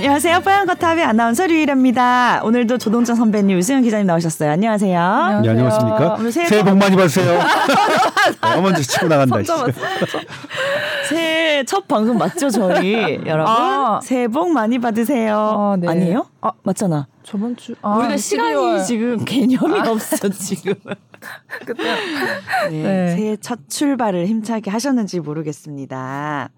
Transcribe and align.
안녕하세요. 0.00 0.40
뽀얀거탑의 0.40 1.02
아나운서 1.04 1.46
류일합니다. 1.46 2.42
오늘도 2.44 2.76
조동정 2.76 3.16
선배님, 3.16 3.56
유승현 3.56 3.82
기자님 3.82 4.06
나오셨어요. 4.06 4.50
안녕하세요. 4.50 5.40
네, 5.42 5.48
안녕하십니까. 5.48 6.18
새해 6.30 6.46
새해 6.48 6.62
복- 6.62 6.72
복 6.72 6.76
많이 6.76 6.94
받으세요. 6.96 7.32
내가 8.42 8.60
먼저 8.60 8.82
치고 8.82 9.08
나간다. 9.08 9.42
씨. 9.42 9.50
새해 11.08 11.64
첫 11.64 11.88
방송 11.88 12.18
맞죠, 12.18 12.50
저희? 12.50 12.92
여러분. 13.24 13.46
아. 13.56 13.98
새해 14.02 14.28
복 14.28 14.50
많이 14.50 14.78
받으세요. 14.78 15.34
아, 15.38 15.76
네. 15.80 15.88
아니에요? 15.88 16.26
아. 16.42 16.50
맞잖아. 16.62 17.06
저번 17.22 17.56
주 17.56 17.74
아, 17.80 17.96
우리가 17.96 18.18
시간이 18.18 18.54
12월. 18.54 18.84
지금 18.84 19.24
개념이 19.24 19.80
없어, 19.88 20.28
지금. 20.28 20.74
네, 22.68 22.82
네. 22.82 23.16
새해 23.16 23.36
첫 23.40 23.60
출발을 23.70 24.26
힘차게 24.26 24.70
하셨는지 24.70 25.20
모르겠습니다. 25.20 26.50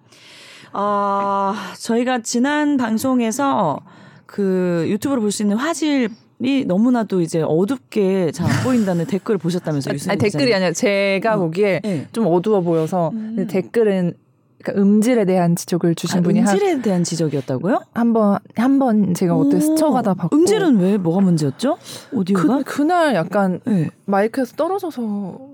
어, 0.73 1.55
저희가 1.79 2.21
지난 2.23 2.77
방송에서 2.77 3.81
그 4.27 4.85
유튜브로 4.89 5.21
볼 5.21 5.31
수 5.31 5.43
있는 5.43 5.57
화질 5.57 6.09
이 6.41 6.65
너무나도 6.67 7.21
이제 7.21 7.43
어둡게 7.45 8.31
잘 8.33 8.47
안 8.49 8.63
보인다는 8.65 9.07
댓글을 9.09 9.39
보셨다면서요, 9.39 9.95
유승현 9.95 10.13
아니 10.13 10.19
댓글이. 10.21 10.55
아니라 10.55 10.73
제가 10.73 11.35
음. 11.37 11.41
보기에 11.41 11.81
네. 11.83 12.07
좀 12.13 12.27
어두워 12.27 12.61
보여서 12.61 13.11
음. 13.15 13.47
댓글은 13.51 14.15
그러니까 14.63 14.83
음질에 14.83 15.25
대한 15.25 15.55
지적을 15.57 15.95
주신 15.95 16.19
아, 16.19 16.23
분이 16.23 16.41
음질에 16.41 16.81
대한 16.83 17.05
지적이었다고요? 17.05 17.81
한한번 17.95 18.39
한 18.57 18.79
번 18.79 19.15
제가 19.15 19.35
어때 19.37 19.57
오, 19.57 19.61
스쳐가다 19.61 20.15
봤고 20.15 20.37
음질은 20.37 20.79
왜 20.79 20.97
뭐가 20.97 21.21
문제였죠? 21.21 21.77
오디오가? 22.13 22.59
그, 22.59 22.65
그날 22.65 23.15
약간 23.15 23.61
네. 23.65 23.89
마이크에서 24.09 24.57
떨어져서 24.57 25.03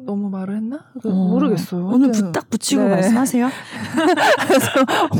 너무 0.07 0.31
말을 0.31 0.57
했나? 0.57 0.85
그 1.03 1.11
어, 1.11 1.13
모르겠어요. 1.13 1.87
오늘 1.87 2.07
하여튼 2.07 2.27
부딱 2.27 2.51
붙이고 2.51 2.85
네. 2.85 2.89
말씀하세요. 2.89 3.51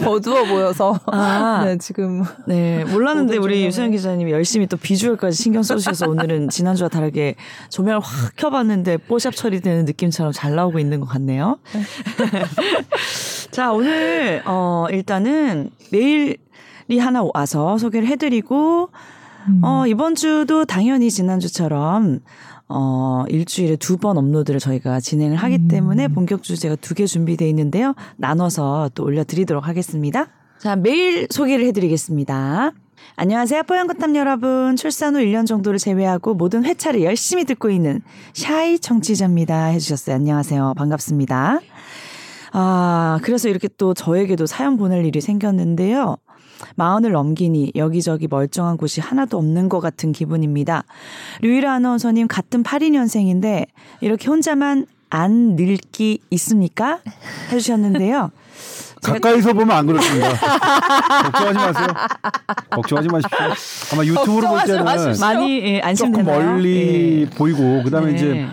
어두워 0.07 0.45
보여서 0.45 0.99
아, 1.07 1.63
네 1.65 1.77
지금 1.79 2.23
네, 2.47 2.85
몰랐는데 2.85 3.35
모든 3.35 3.43
우리 3.43 3.55
조명을. 3.57 3.67
유수영 3.67 3.91
기자님이 3.91 4.31
열심히 4.31 4.69
또 4.69 4.77
비주얼까지 4.77 5.37
신경 5.37 5.65
써주셔서 5.65 6.09
오늘은 6.09 6.49
지난주와 6.55 6.89
다르게 6.89 7.35
조명을 7.71 8.01
확 8.01 8.37
켜봤는데 8.37 8.99
뽀샵 8.99 9.35
처리되는 9.35 9.85
느낌처럼 9.85 10.33
잘 10.33 10.55
나오고 10.55 10.79
있는 10.79 11.01
것 11.01 11.07
같네요. 11.07 11.59
자, 13.51 13.73
오늘, 13.73 14.43
어, 14.47 14.87
일단은 14.91 15.71
메일이 15.91 16.39
하나 16.99 17.25
와서 17.35 17.79
소개를 17.79 18.09
해드리고, 18.09 18.91
음. 19.47 19.61
어, 19.63 19.87
이번 19.87 20.15
주도 20.15 20.65
당연히 20.65 21.11
지난주처럼 21.11 22.21
어, 22.69 23.25
일주일에 23.29 23.77
두 23.77 23.97
번 23.99 24.17
업로드를 24.19 24.59
저희가 24.61 25.01
진행을 25.01 25.37
하기 25.37 25.55
음. 25.57 25.69
때문에 25.69 26.09
본격 26.09 26.43
주제가 26.43 26.77
두 26.77 26.95
개 26.95 27.07
준비되어 27.07 27.47
있는데요. 27.49 27.95
나눠서 28.17 28.91
또 28.95 29.05
올려드리도록 29.05 29.67
하겠습니다. 29.69 30.29
자, 30.59 30.77
메일 30.77 31.27
소개를 31.31 31.67
해드리겠습니다. 31.67 32.73
안녕하세요. 33.17 33.65
뽀얀거탑 33.65 34.15
여러분. 34.17 34.77
출산 34.77 35.15
후 35.15 35.21
1년 35.21 35.47
정도를 35.47 35.79
제외하고 35.79 36.35
모든 36.35 36.65
회차를 36.65 37.03
열심히 37.03 37.45
듣고 37.45 37.69
있는 37.71 38.01
샤이 38.33 38.79
청취자입니다. 38.79 39.67
해주셨어요. 39.67 40.17
안녕하세요. 40.17 40.75
반갑습니다. 40.77 41.61
아, 42.53 43.19
그래서 43.23 43.49
이렇게 43.49 43.69
또 43.77 43.95
저에게도 43.95 44.47
사연 44.47 44.77
보낼 44.77 45.05
일이 45.05 45.21
생겼는데요. 45.21 46.17
마흔을 46.77 47.13
넘기니 47.13 47.73
여기저기 47.75 48.27
멀쩡한 48.29 48.77
곳이 48.77 49.01
하나도 49.01 49.39
없는 49.39 49.69
것 49.69 49.81
같은 49.81 50.13
기분입니다. 50.13 50.85
류일아 51.43 51.75
아나운서님 51.75 52.29
같은 52.29 52.63
82년생인데 52.63 53.67
이렇게 54.01 54.29
혼자만 54.29 54.87
안 55.11 55.57
늙기 55.57 56.21
있습니까? 56.31 57.01
해주셨는데요. 57.51 58.31
가까이서 59.05 59.53
보면 59.53 59.71
안 59.71 59.87
그렇습니다. 59.87 60.29
걱정하지 61.31 61.59
마세요. 61.59 61.87
걱정하지 62.71 63.09
마십시오. 63.09 63.39
아마 63.93 64.05
유튜브로 64.05 64.49
볼 64.49 64.65
때는 64.65 64.85
마십시오. 64.85 65.27
많이 65.27 65.59
예, 65.63 65.77
조금 65.77 65.89
안심되나요? 65.89 66.53
멀리 66.53 67.29
예. 67.31 67.37
보이고 67.37 67.83
그다음에 67.85 68.13
네. 68.13 68.17
이제 68.17 68.47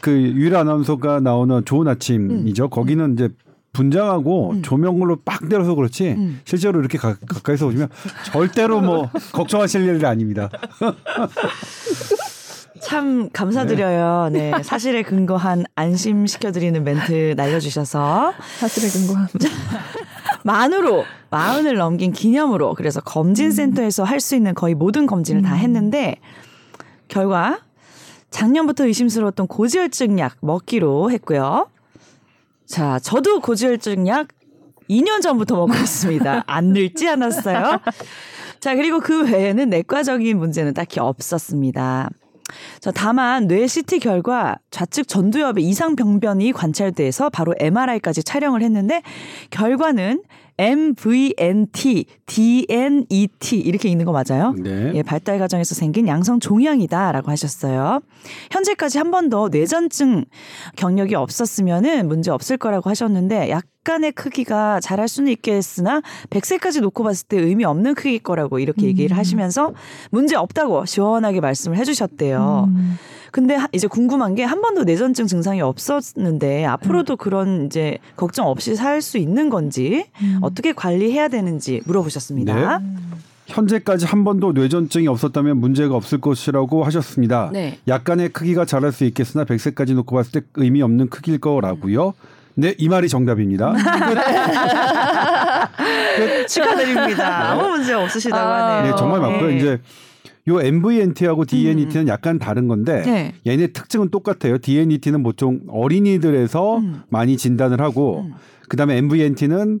그 0.00 0.10
유일한 0.10 0.62
아나운서가 0.62 1.20
나오는 1.20 1.64
좋은 1.64 1.88
아침이죠. 1.88 2.64
음. 2.64 2.70
거기는 2.70 3.14
이제 3.14 3.30
분장하고 3.76 4.62
조명으로 4.62 5.16
빡 5.24 5.48
때려서 5.48 5.74
그렇지 5.74 6.08
음. 6.12 6.40
실제로 6.44 6.80
이렇게 6.80 6.96
가, 6.98 7.14
가까이서 7.14 7.66
보시면 7.66 7.88
절대로 8.24 8.80
뭐 8.80 9.10
걱정하실 9.32 9.84
일이 9.84 10.06
아닙니다. 10.06 10.48
참 12.80 13.28
감사드려요. 13.32 14.30
네. 14.32 14.52
사실에 14.62 15.02
근거한 15.02 15.64
안심시켜드리는 15.74 16.82
멘트 16.84 17.34
날려주셔서. 17.36 18.32
사실에 18.58 18.88
근거한 18.88 19.28
만으로 20.44 21.04
마흔을 21.30 21.76
넘긴 21.76 22.12
기념으로 22.12 22.74
그래서 22.74 23.00
검진센터에서 23.00 24.04
할 24.04 24.20
수 24.20 24.36
있는 24.36 24.54
거의 24.54 24.74
모든 24.74 25.06
검진을 25.06 25.42
다 25.42 25.54
했는데 25.54 26.16
결과 27.08 27.58
작년부터 28.30 28.86
의심스러웠던 28.86 29.46
고지혈증 29.48 30.18
약 30.18 30.36
먹기로 30.40 31.10
했고요. 31.10 31.66
자, 32.66 32.98
저도 32.98 33.40
고지혈증 33.40 34.08
약 34.08 34.28
2년 34.90 35.20
전부터 35.22 35.56
먹고 35.56 35.74
있습니다. 35.74 36.44
안 36.46 36.66
늙지 36.72 37.08
않았어요. 37.08 37.80
자, 38.60 38.74
그리고 38.74 39.00
그 39.00 39.24
외에는 39.24 39.68
내과적인 39.70 40.38
문제는 40.38 40.74
딱히 40.74 41.00
없었습니다. 41.00 42.10
자, 42.80 42.92
다만 42.92 43.48
뇌 43.48 43.66
CT 43.66 43.98
결과 43.98 44.56
좌측 44.70 45.08
전두엽에 45.08 45.60
이상 45.60 45.96
병변이 45.96 46.52
관찰돼서 46.52 47.30
바로 47.30 47.54
MRI까지 47.58 48.22
촬영을 48.22 48.62
했는데 48.62 49.02
결과는 49.50 50.22
MVNT, 50.58 52.06
DNET 52.24 53.56
이렇게 53.58 53.88
있는 53.88 54.06
거 54.06 54.12
맞아요? 54.12 54.54
네. 54.56 54.92
예, 54.94 55.02
발달 55.02 55.38
과정에서 55.38 55.74
생긴 55.74 56.08
양성 56.08 56.40
종양이다라고 56.40 57.30
하셨어요. 57.30 58.00
현재까지 58.50 58.98
한 58.98 59.10
번도 59.10 59.48
뇌전증 59.50 60.24
경력이 60.76 61.14
없었으면은 61.14 62.08
문제 62.08 62.30
없을 62.30 62.56
거라고 62.56 62.88
하셨는데 62.88 63.50
약간의 63.50 64.12
크기가 64.12 64.80
잘할 64.80 65.08
수는 65.08 65.30
있겠으나 65.32 66.00
100세까지 66.30 66.80
놓고 66.80 67.04
봤을 67.04 67.26
때 67.28 67.38
의미 67.38 67.64
없는 67.64 67.94
크기일 67.94 68.20
거라고 68.20 68.58
이렇게 68.58 68.86
얘기를 68.86 69.16
하시면서 69.16 69.74
문제 70.10 70.36
없다고 70.36 70.86
시원하게 70.86 71.40
말씀을 71.40 71.76
해주셨대요. 71.76 72.64
음. 72.68 72.98
근데 73.32 73.54
하- 73.54 73.68
이제 73.72 73.86
궁금한 73.86 74.34
게 74.34 74.44
한 74.44 74.62
번도 74.62 74.84
뇌전증 74.84 75.26
증상이 75.26 75.60
없었는데 75.60 76.64
앞으로도 76.64 77.16
그런 77.16 77.66
이제 77.66 77.98
걱정 78.16 78.46
없이 78.46 78.74
살 78.76 79.02
수 79.02 79.18
있는 79.18 79.50
건지 79.50 80.06
어떻게 80.40 80.72
관리해야 80.72 81.28
되는지 81.28 81.82
물어보셨습니다. 81.86 82.80
현재까지 83.46 84.06
한 84.06 84.24
번도 84.24 84.52
뇌전증이 84.52 85.06
없었다면 85.08 85.58
문제가 85.58 85.94
없을 85.94 86.20
것이라고 86.20 86.84
하셨습니다. 86.84 87.50
네. 87.52 87.78
약간의 87.86 88.30
크기가 88.30 88.64
자랄 88.64 88.92
수 88.92 89.04
있겠으나 89.04 89.44
100세까지 89.44 89.94
놓고 89.94 90.16
봤을 90.16 90.32
때 90.32 90.40
의미 90.54 90.82
없는 90.82 91.10
크기일 91.10 91.38
거라고요. 91.38 92.14
네, 92.54 92.74
이 92.78 92.88
말이 92.88 93.08
정답입니다. 93.08 93.74
축하드립니다. 96.48 97.50
아무 97.52 97.68
문제 97.68 97.94
없으시다고 97.94 98.42
아, 98.42 98.76
하네요. 98.78 98.92
네, 98.92 98.98
정말 98.98 99.20
맞고요. 99.20 99.48
네. 99.48 99.56
이제 99.56 99.80
요 100.48 100.60
MVNT하고 100.60 101.44
DNET는 101.44 102.08
약간 102.08 102.38
다른 102.38 102.68
건데 102.68 103.02
네. 103.02 103.34
얘네 103.46 103.68
특징은 103.68 104.10
똑같아요. 104.10 104.58
DNET는 104.58 105.22
보통 105.22 105.60
어린이들에서 105.68 106.78
음. 106.78 107.02
많이 107.08 107.36
진단을 107.36 107.80
하고 107.80 108.26
음. 108.26 108.34
그다음에 108.68 108.96
MVNT는 108.98 109.80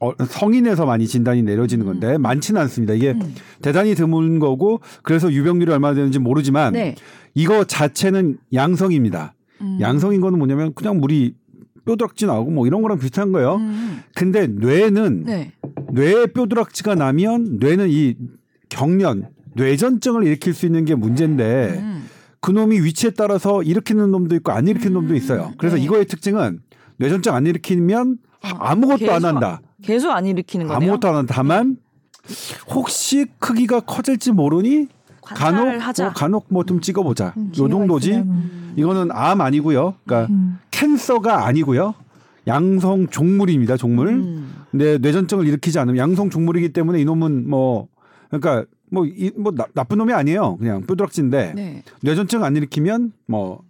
어, 0.00 0.12
성인에서 0.24 0.86
많이 0.86 1.08
진단이 1.08 1.42
내려지는 1.42 1.84
건데 1.84 2.18
많지는 2.18 2.60
않습니다. 2.62 2.94
이게 2.94 3.10
음. 3.10 3.34
대단히 3.62 3.94
드문 3.94 4.38
거고 4.38 4.80
그래서 5.02 5.32
유병률이 5.32 5.72
얼마나 5.72 5.94
되는지 5.94 6.20
모르지만 6.20 6.74
네. 6.74 6.94
이거 7.34 7.64
자체는 7.64 8.38
양성입니다. 8.52 9.34
음. 9.62 9.78
양성인 9.80 10.20
거는 10.20 10.38
뭐냐면 10.38 10.72
그냥 10.74 11.00
물이 11.00 11.34
뼈다귀 11.84 12.26
나오고 12.26 12.50
뭐 12.50 12.66
이런 12.66 12.82
거랑 12.82 12.98
비슷한 12.98 13.32
거예요. 13.32 13.56
음. 13.56 14.00
근데 14.14 14.46
뇌는 14.46 15.24
네. 15.24 15.52
뇌에 15.92 16.26
뼈다귀가 16.26 16.94
나면 16.94 17.56
뇌는 17.58 17.88
이 17.90 18.14
경련, 18.68 19.28
뇌전증을 19.58 20.24
일으킬 20.26 20.54
수 20.54 20.66
있는 20.66 20.84
게 20.84 20.94
문제인데 20.94 21.78
음. 21.82 22.06
그 22.40 22.50
놈이 22.50 22.80
위치에 22.80 23.10
따라서 23.10 23.62
일으키는 23.62 24.10
놈도 24.10 24.36
있고 24.36 24.52
안 24.52 24.68
일으키는 24.68 24.92
놈도 24.92 25.14
있어요. 25.14 25.52
그래서 25.58 25.76
네. 25.76 25.82
이거의 25.82 26.06
특징은 26.06 26.60
뇌전증 26.96 27.34
안 27.34 27.46
일으키면 27.46 28.18
아무것도 28.40 28.94
안 29.12 29.20
계속 29.20 29.26
한다. 29.26 29.60
계속 29.82 30.10
안 30.12 30.26
일으키는 30.26 30.66
거네요. 30.68 30.90
아무것도 30.92 31.08
안 31.08 31.16
한다. 31.16 31.34
다만 31.34 31.76
혹시 32.70 33.26
크기가 33.38 33.80
커질지 33.80 34.32
모르니 34.32 34.86
간혹. 35.22 35.66
뭐 35.66 36.10
간혹 36.14 36.46
뭐 36.50 36.64
좀 36.64 36.80
찍어보자. 36.80 37.34
음, 37.36 37.52
요 37.58 37.68
정도지. 37.68 38.10
있으면. 38.10 38.72
이거는 38.76 39.10
암 39.12 39.40
아니고요. 39.40 39.94
그러니까 40.04 40.32
음. 40.32 40.58
캔서가 40.70 41.46
아니고요. 41.46 41.94
양성 42.46 43.08
종물입니다. 43.08 43.76
종물. 43.76 44.08
음. 44.08 44.54
근데 44.70 44.98
뇌전증을 44.98 45.46
일으키지 45.46 45.78
않으면 45.78 45.98
양성 45.98 46.30
종물이기 46.30 46.72
때문에 46.72 47.00
이놈은 47.00 47.48
뭐 47.50 47.88
그러니까 48.30 48.64
뭐, 48.90 49.04
이, 49.06 49.30
뭐 49.36 49.52
나, 49.52 49.66
나쁜 49.74 49.98
놈이 49.98 50.12
아니에요. 50.12 50.56
그냥 50.56 50.82
뾰드락진데 50.86 51.52
네. 51.54 51.82
뇌전증 52.02 52.42
안 52.44 52.56
일으키면 52.56 53.12
뭐 53.26 53.62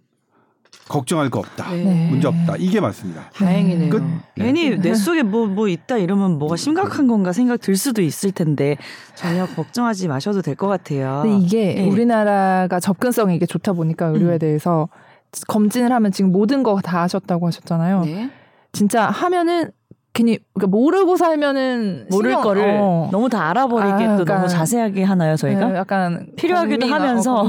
걱정할 0.87 1.29
거 1.29 1.39
없다. 1.39 1.71
네. 1.71 2.09
문제 2.09 2.27
없다. 2.27 2.55
이게 2.57 2.79
맞습니다. 2.79 3.29
다행이네요. 3.35 3.89
끝. 3.91 4.01
괜히 4.35 4.75
내 4.79 4.93
속에 4.95 5.21
뭐 5.23 5.45
뭐 5.45 5.67
있다 5.67 5.97
이러면 5.97 6.39
뭐가 6.39 6.55
심각한 6.55 7.07
건가 7.07 7.31
생각 7.31 7.59
들 7.61 7.75
수도 7.75 8.01
있을 8.01 8.31
텐데 8.31 8.75
전혀 9.15 9.45
걱정하지 9.45 10.07
마셔도 10.07 10.41
될 10.41 10.55
것 10.55 10.67
같아요. 10.67 11.21
근데 11.23 11.37
이게 11.45 11.73
네. 11.75 11.87
우리나라가 11.87 12.79
접근성이 12.79 13.35
이게 13.35 13.45
좋다 13.45 13.73
보니까 13.73 14.07
의료에 14.07 14.37
음. 14.37 14.39
대해서 14.39 14.89
검진을 15.47 15.91
하면 15.91 16.11
지금 16.11 16.31
모든 16.31 16.63
거 16.63 16.79
다 16.81 17.01
하셨다고 17.03 17.45
하셨잖아요. 17.47 18.01
네. 18.05 18.31
진짜 18.71 19.05
하면은 19.09 19.69
괜히 20.19 20.37
그러니까 20.53 20.75
모르고 20.77 21.15
살면은 21.15 22.07
모를 22.11 22.31
신경- 22.31 22.43
거를 22.43 22.77
어. 22.81 23.09
너무 23.11 23.29
다 23.29 23.49
알아버리게 23.49 23.91
아, 23.93 23.97
또 24.17 24.23
그러니까- 24.25 24.35
너무 24.35 24.47
자세하게 24.49 25.03
하나요 25.03 25.35
저희가? 25.37 25.67
네, 25.69 25.75
약간 25.77 26.27
필요하기도 26.35 26.87
하면서 26.87 27.41
어, 27.41 27.47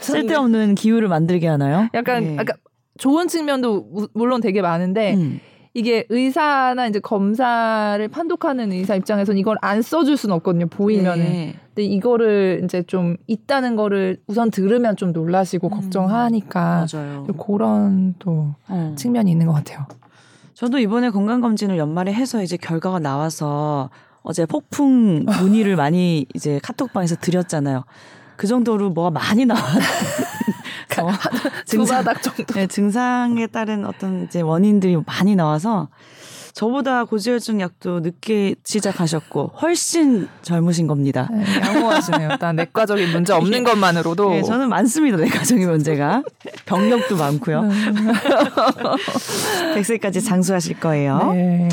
쓸데없는 0.00 0.74
기후를 0.74 1.08
만들게 1.08 1.46
하나요? 1.48 1.88
약간 1.94 2.22
네. 2.22 2.36
약간 2.36 2.56
좋은 2.98 3.26
측면도 3.28 3.86
무- 3.90 4.08
물론 4.14 4.40
되게 4.40 4.60
많은데 4.62 5.14
음. 5.14 5.40
이게 5.76 6.04
의사나 6.08 6.86
이제 6.86 7.00
검사를 7.00 8.06
판독하는 8.08 8.70
의사 8.70 8.94
입장에서는 8.94 9.38
이걸 9.40 9.56
안 9.60 9.82
써줄 9.82 10.16
수는 10.16 10.36
없거든요 10.36 10.66
보이면은 10.68 11.24
네. 11.24 11.54
근데 11.74 11.82
이거를 11.82 12.60
이제 12.62 12.84
좀 12.84 13.16
있다는 13.26 13.74
거를 13.74 14.18
우선 14.28 14.52
들으면 14.52 14.94
좀 14.96 15.12
놀라시고 15.12 15.66
음. 15.68 15.70
걱정하니까 15.70 16.86
맞아요. 16.92 17.24
좀 17.26 17.36
그런 17.36 18.14
또 18.20 18.54
어. 18.68 18.94
측면이 18.96 19.30
있는 19.32 19.46
것 19.46 19.52
같아요. 19.54 19.86
저도 20.54 20.78
이번에 20.78 21.10
건강검진을 21.10 21.78
연말에 21.78 22.12
해서 22.12 22.42
이제 22.42 22.56
결과가 22.56 23.00
나와서 23.00 23.90
어제 24.22 24.46
폭풍 24.46 25.24
문의를 25.26 25.76
많이 25.76 26.26
이제 26.34 26.60
카톡방에서 26.62 27.16
드렸잖아요. 27.16 27.84
그 28.36 28.46
정도로 28.46 28.90
뭐가 28.90 29.10
많이 29.10 29.44
나와. 29.44 29.60
어, 29.60 31.10
두 31.66 31.78
증상, 31.78 32.04
바닥 32.04 32.22
정도. 32.22 32.44
네, 32.54 32.66
증상에 32.66 33.46
따른 33.48 33.84
어떤 33.84 34.24
이제 34.24 34.40
원인들이 34.40 34.96
많이 35.04 35.34
나와서 35.34 35.88
저보다 36.54 37.04
고지혈증 37.04 37.60
약도 37.60 37.98
늦게 37.98 38.54
시작하셨고 38.64 39.54
훨씬 39.60 40.28
젊으신 40.42 40.86
겁니다. 40.86 41.28
네, 41.32 41.44
양호하시네요. 41.60 42.28
일단 42.30 42.54
내과적인 42.54 43.10
문제 43.10 43.32
없는 43.32 43.64
것만으로도. 43.64 44.30
네, 44.30 44.42
저는 44.42 44.68
많습니다. 44.68 45.16
내 45.16 45.26
가정의 45.26 45.66
문제가 45.66 46.22
병력도 46.64 47.16
많고요. 47.16 47.60
음. 47.60 48.12
100세까지 49.74 50.24
장수하실 50.24 50.78
거예요. 50.78 51.32
네. 51.32 51.68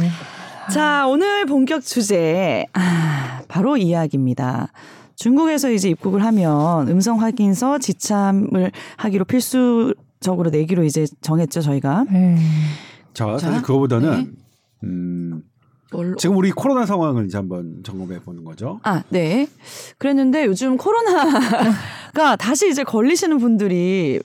자, 0.72 1.06
오늘 1.08 1.46
본격 1.46 1.84
주제. 1.84 2.66
아, 2.74 3.42
바로 3.48 3.78
이 3.78 3.84
이야기입니다. 3.84 4.70
중국에서 5.16 5.70
이제 5.70 5.90
입국을 5.90 6.24
하면 6.26 6.88
음성 6.88 7.22
확인서 7.22 7.78
지참을 7.78 8.72
하기로 8.98 9.26
필수적으로 9.26 10.50
내기로 10.50 10.84
이제 10.86 11.06
정했죠, 11.22 11.62
저희가. 11.62 12.06
네. 12.10 12.38
자, 13.14 13.26
자, 13.34 13.38
사실 13.38 13.62
그거보다는 13.62 14.24
네. 14.24 14.41
음, 14.84 15.44
뭘로? 15.92 16.16
지금 16.18 16.38
우리 16.38 16.52
코로나 16.52 16.86
상황을 16.86 17.26
이제 17.26 17.38
한번 17.38 17.82
점검해 17.84 18.20
보는 18.22 18.44
거죠. 18.44 18.80
아, 18.84 19.04
네. 19.10 19.48
그랬는데 19.98 20.46
요즘 20.46 20.78
코로나가 20.78 22.36
다시 22.40 22.70
이제 22.70 22.84
걸리시는 22.84 23.38
분들이 23.40 24.20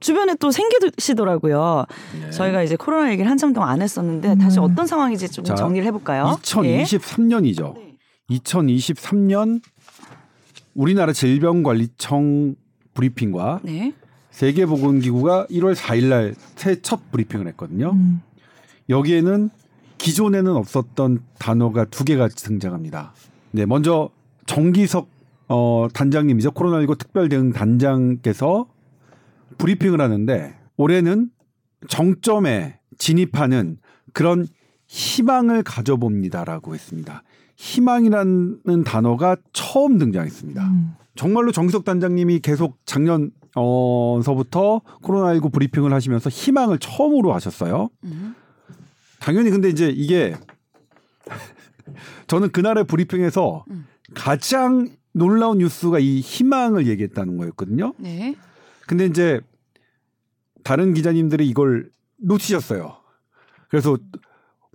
주변에 0.00 0.34
또 0.40 0.50
생기시더라고요. 0.50 1.84
네. 2.22 2.30
저희가 2.30 2.62
이제 2.62 2.74
코로나 2.76 3.10
얘기를 3.12 3.30
한참 3.30 3.52
동안 3.52 3.68
안 3.68 3.82
했었는데 3.82 4.36
다시 4.38 4.58
음. 4.58 4.64
어떤 4.64 4.86
상황인지 4.86 5.28
좀 5.28 5.44
자, 5.44 5.54
정리를 5.54 5.86
해볼까요? 5.88 6.38
2023년이죠. 6.42 7.74
네. 7.74 7.96
2023년 8.30 9.60
우리나라 10.74 11.12
질병관리청 11.12 12.54
브리핑과 12.94 13.60
네. 13.62 13.92
세계보건기구가 14.30 15.46
1월 15.50 15.74
4일 15.74 16.08
날 16.08 16.34
새 16.56 16.80
첫 16.80 17.10
브리핑을 17.10 17.46
했거든요. 17.48 17.90
음. 17.92 18.22
여기에는 18.88 19.50
기존에는 20.00 20.56
없었던 20.56 21.20
단어가 21.38 21.84
두 21.84 22.04
개가 22.04 22.28
등장합니다. 22.28 23.12
네, 23.50 23.66
먼저 23.66 24.08
정기석 24.46 25.08
어, 25.48 25.88
단장님이죠. 25.92 26.52
코로나19 26.52 26.96
특별 26.96 27.28
대응 27.28 27.52
단장께서 27.52 28.66
브리핑을 29.58 30.00
하는데 30.00 30.56
올해는 30.76 31.30
정점에 31.88 32.78
진입하는 32.96 33.78
그런 34.12 34.46
희망을 34.86 35.62
가져봅니다라고 35.62 36.74
했습니다. 36.74 37.22
희망이라는 37.56 38.84
단어가 38.86 39.36
처음 39.52 39.98
등장했습니다. 39.98 40.62
음. 40.62 40.94
정말로 41.14 41.52
정기석 41.52 41.84
단장님이 41.84 42.38
계속 42.40 42.78
작년 42.86 43.32
어서부터 43.54 44.80
코로나19 45.02 45.52
브리핑을 45.52 45.92
하시면서 45.92 46.30
희망을 46.30 46.78
처음으로 46.78 47.34
하셨어요. 47.34 47.90
음. 48.04 48.34
당연히 49.20 49.50
근데 49.50 49.68
이제 49.68 49.88
이게 49.88 50.34
저는 52.26 52.50
그날의 52.50 52.84
브리핑에서 52.84 53.64
음. 53.70 53.86
가장 54.14 54.88
놀라운 55.12 55.58
뉴스가 55.58 55.98
이 55.98 56.20
희망을 56.20 56.86
얘기했다는 56.86 57.36
거였거든요. 57.36 57.94
네. 57.98 58.34
근데 58.86 59.06
이제 59.06 59.40
다른 60.64 60.94
기자님들이 60.94 61.48
이걸 61.48 61.90
놓치셨어요. 62.18 62.96
그래서 63.68 63.96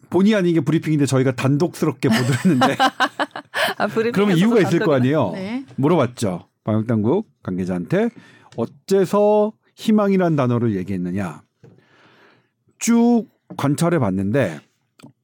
본의 0.09 0.35
아니게 0.35 0.61
브리핑인데 0.61 1.05
저희가 1.05 1.35
단독스럽게 1.35 2.09
보도했는데 2.09 2.75
아, 3.77 3.87
브리핑에서도 3.87 4.11
그러면 4.13 4.37
이유가 4.37 4.59
있을 4.61 4.79
거 4.79 4.91
단독으로- 4.91 4.93
아니에요. 4.93 5.31
네. 5.33 5.65
물어봤죠. 5.75 6.47
방역당국 6.63 7.27
관계자한테 7.43 8.09
어째서 8.55 9.53
희망이란 9.75 10.35
단어를 10.35 10.75
얘기했느냐. 10.75 11.41
쭉 12.79 13.25
관찰해 13.57 13.99
봤는데 13.99 14.59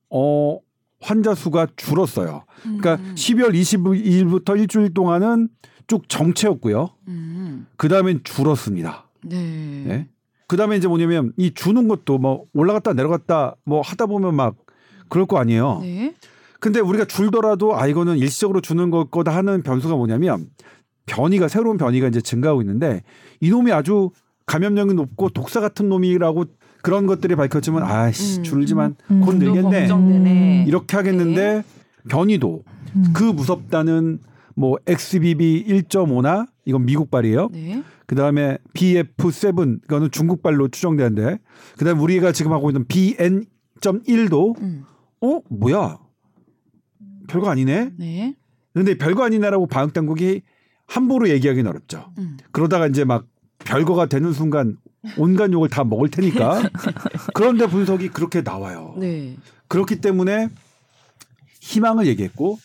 어 0.09 0.59
환자 0.99 1.33
수가 1.33 1.67
줄었어요. 1.75 2.45
그러니까 2.61 2.95
음. 2.95 3.15
12월 3.15 3.53
22일부터 3.53 4.57
일주일 4.59 4.93
동안은 4.93 5.49
쭉 5.87 6.07
정체였고요. 6.07 6.89
음. 7.07 7.67
그 7.75 7.89
다음엔 7.89 8.21
줄었습니다. 8.23 9.09
네. 9.23 9.83
네. 9.85 10.07
그 10.47 10.57
다음에 10.57 10.77
이제 10.77 10.87
뭐냐면 10.87 11.31
이 11.37 11.53
주는 11.53 11.87
것도 11.87 12.17
뭐 12.17 12.45
올라갔다 12.53 12.93
내려갔다 12.93 13.55
뭐 13.65 13.81
하다 13.81 14.05
보면 14.05 14.35
막 14.35 14.55
그럴 15.09 15.25
거 15.25 15.37
아니에요. 15.37 15.79
네. 15.81 16.15
근데 16.59 16.79
우리가 16.79 17.05
줄더라도 17.05 17.77
아 17.77 17.87
이거는 17.87 18.17
일시적으로 18.17 18.61
주는 18.61 18.91
것 18.91 19.09
거다 19.09 19.35
하는 19.35 19.63
변수가 19.63 19.95
뭐냐면 19.95 20.47
변이가 21.07 21.47
새로운 21.47 21.77
변이가 21.77 22.07
이제 22.07 22.21
증가하고 22.21 22.61
있는데 22.61 23.01
이놈이 23.39 23.71
아주 23.71 24.11
감염력이 24.45 24.93
높고 24.93 25.29
독사 25.29 25.59
같은 25.59 25.89
놈이라고 25.89 26.45
그런 26.81 27.05
것들이 27.05 27.35
밝혀지면 27.35 27.83
아씨 27.83 28.39
음. 28.39 28.43
줄지만 28.43 28.95
음. 29.11 29.21
곧 29.21 29.37
늘겠네 29.37 29.81
걱정되네. 29.81 30.65
이렇게 30.67 30.97
하겠는데 30.97 31.63
변이도 32.09 32.63
음. 32.95 33.03
그 33.13 33.23
무섭다는 33.23 34.19
뭐 34.55 34.77
XBB 34.85 35.65
1.5나 35.67 36.47
이건 36.65 36.85
미국발이에요. 36.85 37.49
네. 37.51 37.83
그 38.05 38.15
다음에 38.15 38.57
BF7 38.73 39.83
이거는 39.85 40.11
중국발로 40.11 40.67
추정되는데 40.67 41.39
그 41.77 41.85
다음에 41.85 41.99
우리가 41.99 42.31
지금 42.31 42.51
하고 42.51 42.69
있는 42.69 42.85
BN.1도 42.87 44.59
음. 44.61 44.83
어 45.21 45.39
뭐야 45.49 45.99
별거 47.27 47.49
아니네. 47.49 47.91
네. 47.97 48.35
근데 48.73 48.97
별거 48.97 49.23
아니네라고 49.23 49.67
방역 49.67 49.93
당국이 49.93 50.41
함부로 50.87 51.29
얘기하기는 51.29 51.69
어렵죠. 51.69 52.11
음. 52.17 52.37
그러다가 52.51 52.87
이제 52.87 53.05
막 53.05 53.25
별거가 53.59 54.07
되는 54.07 54.33
순간 54.33 54.77
온갖 55.17 55.51
욕을 55.51 55.69
다 55.69 55.83
먹을 55.83 56.09
테니까 56.09 56.61
그런데 57.33 57.67
분석이 57.67 58.09
그렇게 58.09 58.41
나와요. 58.41 58.95
네. 58.97 59.35
그렇기 59.67 60.01
때문에 60.01 60.49
희망을 61.61 62.05
얘기했고 62.07 62.59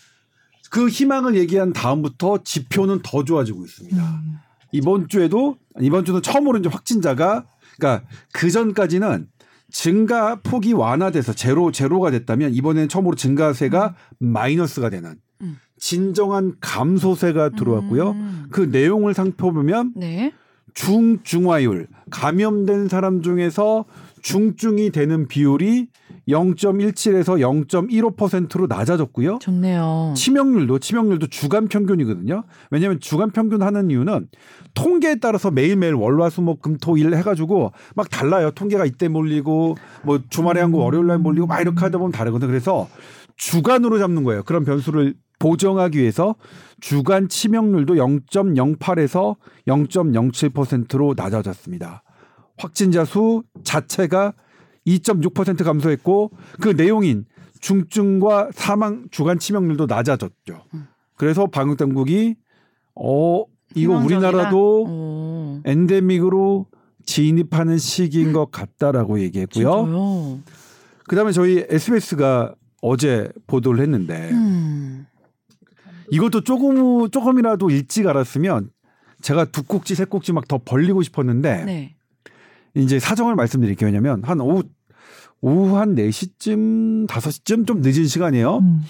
그 0.70 0.88
희망을 0.88 1.36
얘기한 1.36 1.72
다음부터 1.72 2.42
지표는 2.42 3.00
더 3.02 3.24
좋아지고 3.24 3.64
있습니다. 3.64 4.02
음. 4.02 4.38
이번 4.72 5.08
주에도 5.08 5.56
이번 5.80 6.04
주는 6.04 6.20
처음으로 6.20 6.58
이제 6.58 6.68
확진자가 6.68 7.46
그러니까 7.76 8.06
그 8.32 8.50
전까지는 8.50 9.28
증가 9.70 10.36
폭이 10.36 10.72
완화돼서 10.72 11.32
제로 11.32 11.72
제로가 11.72 12.10
됐다면 12.10 12.52
이번에는 12.54 12.88
처음으로 12.88 13.14
증가세가 13.14 13.94
마이너스가 14.18 14.90
되는 14.90 15.16
음. 15.42 15.58
진정한 15.78 16.54
감소세가 16.60 17.50
들어왔고요. 17.50 18.10
음. 18.10 18.46
그 18.50 18.62
내용을 18.62 19.14
살펴보면 19.14 19.92
네. 19.96 20.32
중중화율 20.76 21.88
감염된 22.10 22.88
사람 22.88 23.22
중에서 23.22 23.86
중증이 24.22 24.90
되는 24.90 25.26
비율이 25.26 25.88
0.17에서 26.28 27.38
0.15%로 27.68 28.66
낮아졌고요. 28.66 29.38
좋네요. 29.40 30.12
치명률도 30.16 30.78
치명률도 30.80 31.28
주간 31.28 31.68
평균이거든요. 31.68 32.42
왜냐하면 32.70 33.00
주간 33.00 33.30
평균 33.30 33.62
하는 33.62 33.90
이유는 33.90 34.28
통계에 34.74 35.16
따라서 35.16 35.50
매일매일 35.50 35.94
월화수목금토일 35.94 37.14
해가지고 37.16 37.72
막 37.94 38.10
달라요. 38.10 38.50
통계가 38.50 38.84
이때 38.84 39.08
몰리고 39.08 39.76
뭐 40.02 40.20
주말에 40.28 40.60
한 40.60 40.72
거 40.72 40.78
월요일 40.78 41.06
날 41.06 41.18
몰리고 41.18 41.46
막 41.46 41.60
이렇게 41.60 41.80
하다 41.80 41.98
보면 41.98 42.12
다르거든. 42.12 42.48
그래서 42.48 42.88
주간으로 43.36 43.98
잡는 43.98 44.24
거예요. 44.24 44.42
그런 44.42 44.64
변수를 44.64 45.14
보정하기 45.38 45.98
위해서 45.98 46.34
주간 46.80 47.28
치명률도 47.28 47.94
0.08에서 47.94 49.36
0.07%로 49.66 51.14
낮아졌습니다. 51.16 52.02
확진자 52.58 53.04
수 53.04 53.42
자체가 53.64 54.32
2.6% 54.86 55.64
감소했고 55.64 56.30
그 56.60 56.68
내용인 56.70 57.26
중증과 57.60 58.50
사망 58.52 59.06
주간 59.10 59.38
치명률도 59.38 59.86
낮아졌죠. 59.86 60.64
그래서 61.16 61.46
방역 61.46 61.76
당국이 61.76 62.36
어 62.94 63.44
이거 63.74 63.94
희망적이다. 63.94 64.28
우리나라도 64.28 64.84
오. 64.84 65.60
엔데믹으로 65.64 66.66
진입하는 67.04 67.78
시기인 67.78 68.32
것 68.32 68.50
같다라고 68.50 69.20
얘기했고요. 69.20 69.84
진짜요? 69.84 70.40
그다음에 71.08 71.32
저희 71.32 71.64
SBS가 71.68 72.54
어제 72.82 73.28
보도를 73.46 73.82
했는데 73.82 74.30
음. 74.32 75.06
이것도 76.10 76.42
조금 76.42 77.10
조금이라도 77.10 77.70
일찍 77.70 78.06
알았으면 78.06 78.70
제가 79.22 79.46
두 79.46 79.62
꼭지 79.62 79.94
세 79.94 80.04
꼭지 80.04 80.32
막 80.32 80.46
더 80.48 80.58
벌리고 80.64 81.02
싶었는데 81.02 81.64
네. 81.64 81.96
이제 82.74 82.98
사정을 82.98 83.34
말씀드릴게요. 83.34 83.86
왜냐면 83.88 84.22
한 84.24 84.40
오후 84.40 84.62
오후 85.40 85.76
한 85.76 85.94
4시쯤 85.94 87.06
5시쯤 87.08 87.66
좀 87.66 87.80
늦은 87.80 88.06
시간이에요. 88.06 88.58
음. 88.58 88.82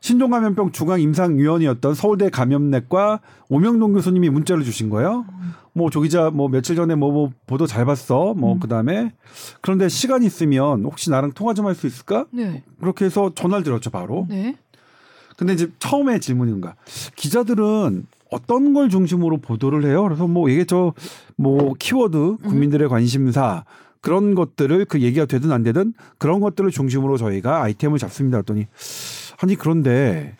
신종감염병 0.00 0.72
중앙 0.72 1.00
임상위원이었던 1.00 1.94
서울대 1.94 2.28
감염내과 2.28 3.20
오명동 3.48 3.94
교수님이 3.94 4.28
문자를 4.30 4.62
주신 4.62 4.90
거예요. 4.90 5.24
뭐 5.72 5.88
조 5.90 6.02
기자 6.02 6.30
뭐 6.30 6.48
며칠 6.48 6.76
전에 6.76 6.94
뭐, 6.94 7.10
뭐 7.10 7.30
보도 7.46 7.66
잘 7.66 7.84
봤어. 7.84 8.34
뭐 8.34 8.58
그다음에 8.60 9.12
그런데 9.60 9.88
시간 9.88 10.22
있으면 10.22 10.84
혹시 10.84 11.10
나랑 11.10 11.32
통화 11.32 11.54
좀 11.54 11.66
할 11.66 11.74
수 11.74 11.86
있을까? 11.86 12.26
네. 12.32 12.62
그렇게 12.80 13.06
해서 13.06 13.32
전화를 13.34 13.64
드렸죠, 13.64 13.90
바로. 13.90 14.26
네. 14.28 14.56
근데 15.36 15.52
이제 15.52 15.70
처음에 15.78 16.18
질문인가. 16.18 16.74
기자들은 17.16 18.06
어떤 18.30 18.72
걸 18.72 18.88
중심으로 18.88 19.38
보도를 19.38 19.84
해요? 19.84 20.02
그래서 20.02 20.26
뭐 20.26 20.48
이게 20.48 20.64
저 20.64 20.92
뭐 21.36 21.74
키워드 21.78 22.36
국민들의 22.44 22.88
관심사 22.88 23.64
그런 24.00 24.34
것들을 24.34 24.84
그 24.86 25.00
얘기가 25.00 25.24
되든 25.26 25.50
안 25.50 25.62
되든 25.62 25.94
그런 26.18 26.40
것들을 26.40 26.70
중심으로 26.70 27.16
저희가 27.16 27.62
아이템을 27.62 27.98
잡습니다. 27.98 28.38
했더니 28.38 28.66
아니 29.40 29.54
그런데 29.54 30.36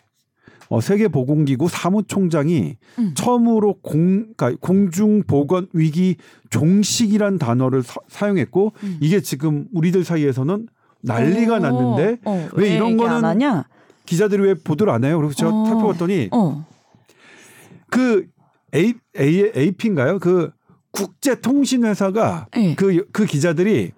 어, 0.69 0.81
세계보건기구 0.81 1.67
사무총장이 1.69 2.77
음. 2.97 3.11
처음으로 3.15 3.75
공, 3.81 4.33
그러니까 4.35 4.53
공중보건 4.61 5.67
위기 5.73 6.15
종식이란 6.49 7.37
단어를 7.37 7.83
사, 7.83 8.27
용했고 8.27 8.73
음. 8.83 8.97
이게 8.99 9.21
지금 9.21 9.67
우리들 9.73 10.03
사이에서는 10.03 10.67
난리가 11.01 11.55
어, 11.55 11.59
났는데 11.59 12.17
어, 12.25 12.49
왜 12.53 12.75
이런 12.75 12.91
얘기 12.91 12.97
거는? 12.97 13.21
기자들이 14.05 14.41
왜 14.41 14.53
보도를 14.53 14.91
안 14.93 15.03
해요? 15.03 15.17
그래서 15.17 15.35
제가 15.35 15.51
어. 15.51 15.65
살펴봤더니 15.65 16.29
어. 16.31 16.65
그 17.89 18.27
A, 18.73 18.93
A, 19.19 19.51
AP인가요? 19.55 20.19
그 20.19 20.51
국제통신회사가 20.91 22.47
네. 22.55 22.75
그, 22.75 23.05
그 23.11 23.25
기자들이 23.25 23.91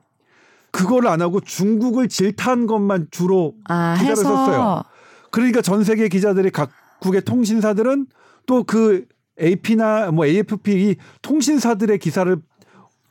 그거를 0.71 1.09
안 1.09 1.21
하고 1.21 1.39
중국을 1.39 2.07
질타한 2.07 2.67
것만 2.67 3.07
주로 3.11 3.53
아, 3.67 3.95
기사를 3.95 4.11
해서 4.11 4.23
썼어요. 4.23 4.83
그러니까 5.31 5.61
전 5.61 5.83
세계 5.83 6.07
기자들이 6.07 6.51
각국의 6.51 7.21
통신사들은 7.21 8.07
또 8.45 8.63
그 8.63 9.05
AP나 9.41 10.11
뭐 10.11 10.25
AFP 10.25 10.89
이 10.89 10.95
통신사들의 11.21 11.99
기사를 11.99 12.37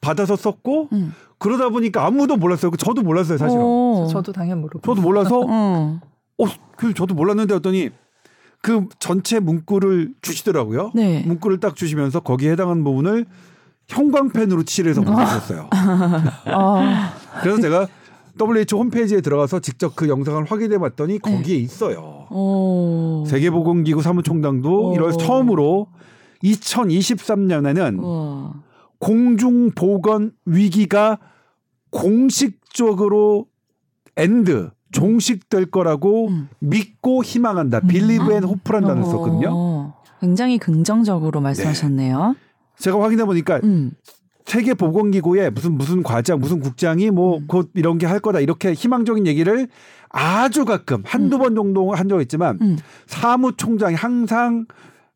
받아서 0.00 0.36
썼고 0.36 0.88
음. 0.92 1.12
그러다 1.38 1.68
보니까 1.68 2.06
아무도 2.06 2.36
몰랐어요. 2.36 2.70
그 2.70 2.76
저도 2.76 3.02
몰랐어요, 3.02 3.38
사실은. 3.38 3.62
어. 3.62 4.08
저도 4.10 4.32
당연 4.32 4.60
모르고. 4.60 4.80
저도 4.80 5.02
몰라서 5.02 5.44
어. 5.46 6.00
어, 6.38 6.44
그 6.76 6.94
저도 6.94 7.14
몰랐는데 7.14 7.54
했더니 7.54 7.90
그 8.62 8.86
전체 8.98 9.38
문구를 9.38 10.14
주시더라고요. 10.22 10.92
네. 10.94 11.22
문구를 11.26 11.60
딱 11.60 11.76
주시면서 11.76 12.20
거기에 12.20 12.52
해당하는 12.52 12.82
부분을 12.84 13.26
형광펜으로 13.88 14.64
칠해서 14.64 15.02
보내주셨어요. 15.02 15.68
아. 16.46 17.12
그래서 17.40 17.60
제가 17.60 17.86
WHO 18.38 18.78
홈페이지에 18.78 19.20
들어가서 19.20 19.60
직접 19.60 19.94
그 19.96 20.08
영상을 20.08 20.44
확인해 20.44 20.78
봤더니 20.78 21.18
네. 21.20 21.32
거기에 21.32 21.56
있어요. 21.56 22.26
오. 22.30 23.24
세계보건기구 23.28 24.02
사무총장도 24.02 24.88
오. 24.88 24.96
1월 24.96 25.18
처음으로 25.18 25.88
2023년에는 26.42 28.02
우와. 28.02 28.52
공중보건 28.98 30.32
위기가 30.44 31.18
공식적으로 31.90 33.46
end 34.16 34.70
종식될 35.00 35.66
거라고 35.66 36.28
음. 36.28 36.48
믿고 36.58 37.22
희망한다. 37.22 37.80
believe 37.80 38.32
and 38.32 38.44
hope란 38.44 38.82
단어 38.84 39.04
썼거든요. 39.04 39.50
어. 39.52 39.94
굉장히 40.20 40.56
긍정적으로 40.58 41.42
말씀하셨네요. 41.42 42.34
제가 42.78 43.02
확인해 43.02 43.24
보니까 43.26 43.60
음. 43.64 43.92
세계 44.46 44.72
보건기구에 44.74 45.50
무슨 45.50 45.72
무슨 45.72 46.02
과장 46.02 46.40
무슨 46.40 46.60
국장이 46.60 47.10
뭐 47.10 47.38
음. 47.38 47.44
곧 47.46 47.70
이런 47.74 47.98
게 47.98 48.06
할 48.06 48.20
거다 48.20 48.40
이렇게 48.40 48.72
희망적인 48.72 49.26
얘기를 49.26 49.68
아주 50.08 50.64
가끔 50.64 51.02
한두 51.04 51.36
번 51.38 51.54
정도 51.54 51.92
한 51.92 52.08
적 52.08 52.22
있지만 52.22 52.58
음. 52.62 52.78
사무총장이 53.06 53.94
항상 53.96 54.64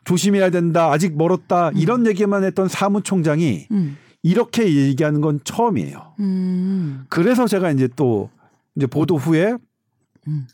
조심해야 0.04 0.50
된다 0.50 0.90
아직 0.92 1.16
멀었다 1.16 1.70
이런 1.74 2.06
얘기만 2.06 2.44
했던 2.44 2.68
사무총장이 2.68 3.66
음. 3.70 3.96
이렇게 4.22 4.74
얘기하는 4.74 5.22
건 5.22 5.40
처음이에요. 5.44 6.14
음. 6.18 7.04
그래서 7.08 7.46
제가 7.46 7.70
이제 7.70 7.88
또 7.96 8.28
이제 8.76 8.86
보도 8.86 9.16
후에 9.16 9.56
음. 10.30 10.46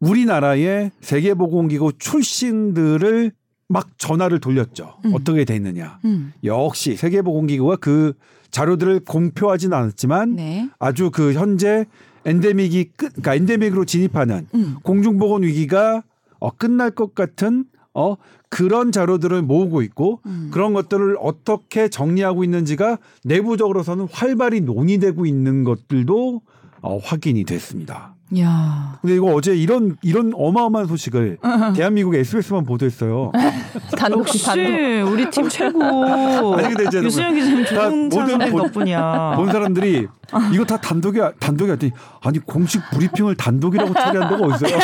우리나라의 0.00 0.90
세계보건기구 1.00 1.94
출신들을 1.98 3.32
막 3.68 3.98
전화를 3.98 4.40
돌렸죠. 4.40 4.98
음. 5.04 5.14
어떻게 5.14 5.44
됐느냐. 5.44 5.98
음. 6.04 6.32
역시 6.44 6.96
세계보건기구가 6.96 7.76
그 7.76 8.12
자료들을 8.50 9.00
공표하진 9.00 9.72
않았지만 9.72 10.36
네. 10.36 10.68
아주 10.78 11.10
그 11.10 11.32
현재 11.32 11.86
엔데믹이 12.24 12.92
끝, 12.96 13.12
그러니까 13.12 13.34
엔데믹으로 13.34 13.84
진입하는 13.84 14.46
음. 14.54 14.76
공중보건 14.82 15.42
위기가 15.42 16.02
어, 16.38 16.50
끝날 16.50 16.90
것 16.90 17.14
같은 17.14 17.64
어 17.94 18.16
그런 18.50 18.92
자료들을 18.92 19.40
모으고 19.42 19.80
있고 19.82 20.20
음. 20.26 20.50
그런 20.52 20.74
것들을 20.74 21.16
어떻게 21.20 21.88
정리하고 21.88 22.44
있는지가 22.44 22.98
내부적으로서는 23.24 24.06
활발히 24.10 24.60
논의되고 24.60 25.24
있는 25.24 25.64
것들도 25.64 26.42
어, 26.82 26.98
확인이 26.98 27.44
됐습니다. 27.44 28.15
야. 28.40 28.98
근데 29.00 29.14
이거 29.14 29.26
어제 29.34 29.54
이런 29.54 29.96
이런 30.02 30.32
어마어마한 30.34 30.88
소식을 30.88 31.38
대한민국 31.76 32.14
SBS만 32.16 32.64
보도했어요. 32.64 33.30
단독 33.96 34.26
단독. 34.26 35.12
우리 35.12 35.30
팀 35.30 35.48
최고. 35.48 35.80
아니, 36.58 36.74
근데 36.74 36.84
이제 36.88 36.98
유수영 37.02 37.34
기자님 37.34 38.08
모든 38.08 38.38
덕분이야. 38.56 39.34
본 39.36 39.52
사람들이 39.52 40.08
이거 40.52 40.64
다 40.64 40.76
단독이야 40.76 41.32
단독이 41.38 41.70
했더니 41.70 41.92
아니 42.20 42.40
공식 42.40 42.82
브리핑을 42.90 43.36
단독이라고 43.36 43.94
처리한 43.94 44.28
데가 44.28 44.42
어딨어요? 44.44 44.78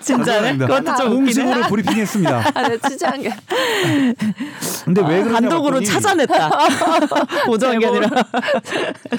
진짜네. 0.00 0.56
단독입니다. 0.58 0.66
그것도 0.66 0.96
좀. 0.96 1.14
공식으로 1.16 1.62
브리핑했습니다. 1.68 2.42
아, 2.54 2.68
네, 2.68 2.78
취재한 2.88 3.22
게. 3.22 3.30
근데 4.84 5.02
왜 5.02 5.22
그러냐 5.22 5.40
단독으로 5.40 5.72
봤더니 5.74 5.86
찾아냈다. 5.86 6.50
보정한 7.46 7.78
게 7.78 7.86
아니라. 7.86 8.08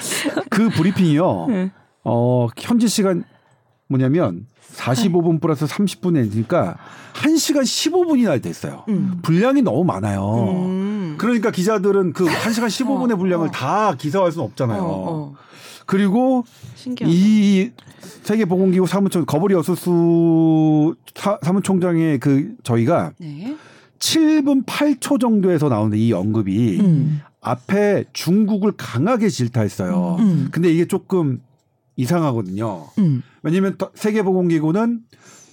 그 0.50 0.68
브리핑이요. 0.70 1.46
네. 1.48 1.72
어 2.04 2.48
현지 2.56 2.88
시간 2.88 3.24
뭐냐면 3.88 4.46
45분 4.74 5.40
플러스 5.40 5.66
30분 5.66 6.32
이니까 6.32 6.76
1시간 7.14 7.62
15분이나 7.62 8.40
됐어요. 8.42 8.84
음. 8.88 9.18
분량이 9.22 9.62
너무 9.62 9.84
많아요. 9.84 10.64
음. 10.64 11.14
그러니까 11.18 11.50
기자들은 11.50 12.12
그 12.12 12.24
1시간 12.26 12.66
15분의 12.66 13.12
어, 13.12 13.16
분량을 13.16 13.48
어. 13.48 13.50
다 13.50 13.94
기사화할 13.94 14.32
수는 14.32 14.46
없잖아요. 14.46 14.80
어, 14.80 14.86
어. 14.86 15.34
그리고 15.86 16.44
신기하다. 16.76 17.12
이 17.12 17.72
세계보건기구 18.22 18.86
사무총 18.86 19.26
거버리 19.26 19.54
어수수 19.54 20.94
사, 21.14 21.38
사무총장의 21.42 22.20
그 22.20 22.54
저희가 22.62 23.12
네. 23.18 23.56
7분 23.98 24.64
8초 24.64 25.20
정도에서 25.20 25.68
나오는데 25.68 25.98
이 25.98 26.12
언급이 26.12 26.80
음. 26.80 27.20
앞에 27.40 28.04
중국을 28.12 28.72
강하게 28.76 29.28
질타했어요. 29.28 30.16
음. 30.20 30.48
근데 30.52 30.70
이게 30.72 30.86
조금 30.86 31.40
이상하거든요. 31.96 32.86
음. 32.98 33.22
왜냐하면 33.42 33.76
더- 33.78 33.90
세계보건기구는 33.94 35.00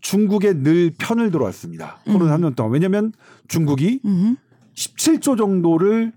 중국에 0.01 0.61
늘 0.61 0.91
편을 0.97 1.31
들어왔습니다. 1.31 1.99
코로나 2.05 2.35
음. 2.35 2.41
3년 2.41 2.55
동안. 2.55 2.71
왜냐하면 2.73 3.13
중국이 3.47 4.01
음. 4.05 4.37
17조 4.75 5.37
정도를 5.37 6.11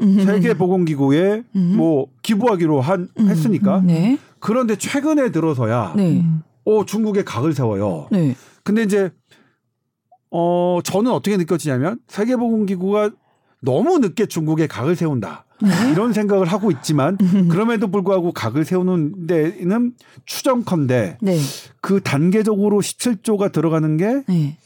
음. 0.00 0.24
세계보건기구에 0.24 1.42
음. 1.56 1.74
뭐 1.76 2.06
기부하기로 2.22 2.80
한 2.80 3.08
음. 3.18 3.28
했으니까. 3.28 3.80
네. 3.84 4.18
그런데 4.40 4.76
최근에 4.76 5.30
들어서야 5.32 5.94
네. 5.96 6.24
어 6.64 6.84
중국에 6.84 7.24
각을 7.24 7.54
세워요. 7.54 8.08
네. 8.10 8.34
근데 8.62 8.82
이제 8.82 9.10
어 10.30 10.80
저는 10.84 11.10
어떻게 11.10 11.36
느껴지냐면 11.36 11.98
세계보건기구가 12.08 13.10
너무 13.64 13.98
늦게 13.98 14.26
중국에 14.26 14.66
각을 14.66 14.96
세운다. 14.96 15.44
네. 15.62 15.68
이런 15.92 16.12
생각을 16.12 16.46
하고 16.46 16.70
있지만 16.70 17.16
그럼에도 17.48 17.88
불구하고 17.88 18.32
각을 18.32 18.64
세우는 18.64 19.26
데는 19.26 19.92
추정컨대 20.26 21.18
네. 21.22 21.38
그 21.80 22.00
단계적으로 22.02 22.80
17조가 22.80 23.52
들어가는 23.52 23.96
게 23.96 24.22
네. 24.28 24.56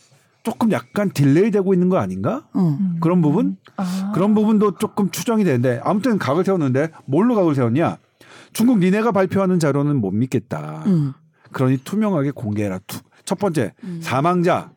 조금 0.43 0.73
약간 0.73 1.11
delay 1.11 1.51
되고 1.51 1.75
있는 1.75 1.89
거 1.89 1.99
아닌가? 1.99 2.47
어. 2.55 2.79
그런 3.01 3.21
부분? 3.21 3.57
아. 3.77 4.13
그런 4.15 4.35
부분도 4.35 4.77
조금 4.79 5.11
추정이 5.11 5.45
되는데 5.45 5.81
아무튼 5.85 6.19
각을 6.19 6.45
세웠는데 6.45 6.89
뭘로 7.05 7.35
각을 7.35 7.55
세웠냐? 7.55 7.99
중국 8.55 8.79
니네가 8.79 9.13
발표하는 9.13 9.59
자료는 9.59 10.01
못 10.01 10.11
믿겠다. 10.13 10.85
음. 10.87 11.13
그러니 11.53 11.79
투명하게 11.85 12.31
공개해라. 12.31 12.79
투- 12.87 13.01
첫 13.25 13.39
번째 13.39 13.75
음. 13.85 14.01
사망자 14.03 14.71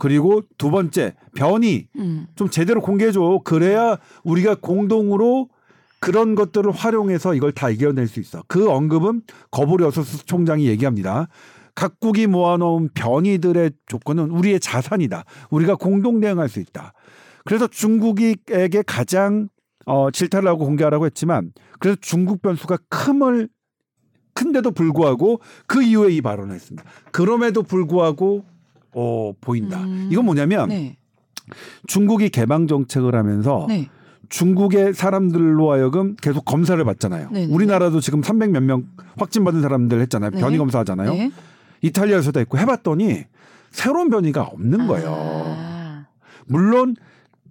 그리고 0.00 0.40
두 0.56 0.70
번째 0.70 1.14
변이 1.34 1.86
음. 1.96 2.26
좀 2.34 2.48
제대로 2.48 2.80
공개해줘. 2.80 3.42
그래야 3.44 3.98
우리가 4.24 4.56
공동으로 4.56 5.50
그런 6.00 6.34
것들을 6.34 6.72
활용해서 6.72 7.34
이걸 7.34 7.52
다 7.52 7.68
이겨낼 7.68 8.08
수 8.08 8.18
있어. 8.18 8.42
그 8.48 8.70
언급은 8.70 9.22
거부리 9.50 9.84
어서스 9.84 10.24
총장이 10.24 10.66
얘기합니다. 10.66 11.28
각국이 11.74 12.26
모아놓은 12.26 12.88
변이들의 12.94 13.72
조건은 13.86 14.30
우리의 14.30 14.58
자산이다. 14.58 15.24
우리가 15.50 15.74
공동 15.76 16.20
대응할 16.20 16.48
수 16.48 16.60
있다. 16.60 16.94
그래서 17.44 17.66
중국에게 17.66 18.82
가장 18.86 19.48
어, 19.84 20.10
질타를 20.10 20.48
하고 20.48 20.64
공개하라고 20.64 21.04
했지만 21.06 21.52
그래서 21.78 21.98
중국 22.00 22.40
변수가 22.40 22.78
큼을 22.88 23.50
큰데도 24.32 24.70
불구하고 24.70 25.40
그 25.66 25.82
이후에 25.82 26.12
이 26.12 26.22
발언을 26.22 26.54
했습니다. 26.54 26.88
그럼에도 27.12 27.62
불구하고 27.62 28.44
어, 28.92 29.32
보인다. 29.40 29.80
음. 29.82 30.08
이건 30.10 30.24
뭐냐면 30.24 30.68
네. 30.68 30.96
중국이 31.86 32.28
개방 32.30 32.66
정책을 32.66 33.14
하면서 33.14 33.66
네. 33.68 33.88
중국의 34.28 34.94
사람들로 34.94 35.72
하여금 35.72 36.14
계속 36.16 36.44
검사를 36.44 36.82
받잖아요. 36.84 37.30
네네. 37.30 37.52
우리나라도 37.52 38.00
지금 38.00 38.22
300 38.22 38.50
몇 38.50 38.62
명 38.62 38.84
확진 39.18 39.44
받은 39.44 39.60
사람들 39.60 40.00
했잖아요. 40.02 40.30
네. 40.30 40.40
변이 40.40 40.56
검사 40.58 40.78
하잖아요. 40.80 41.12
네. 41.12 41.30
이탈리아에서도 41.82 42.38
했고 42.40 42.58
해봤더니 42.58 43.24
새로운 43.70 44.10
변이가 44.10 44.42
없는 44.42 44.86
거예요. 44.86 45.14
아. 45.16 46.06
물론 46.46 46.94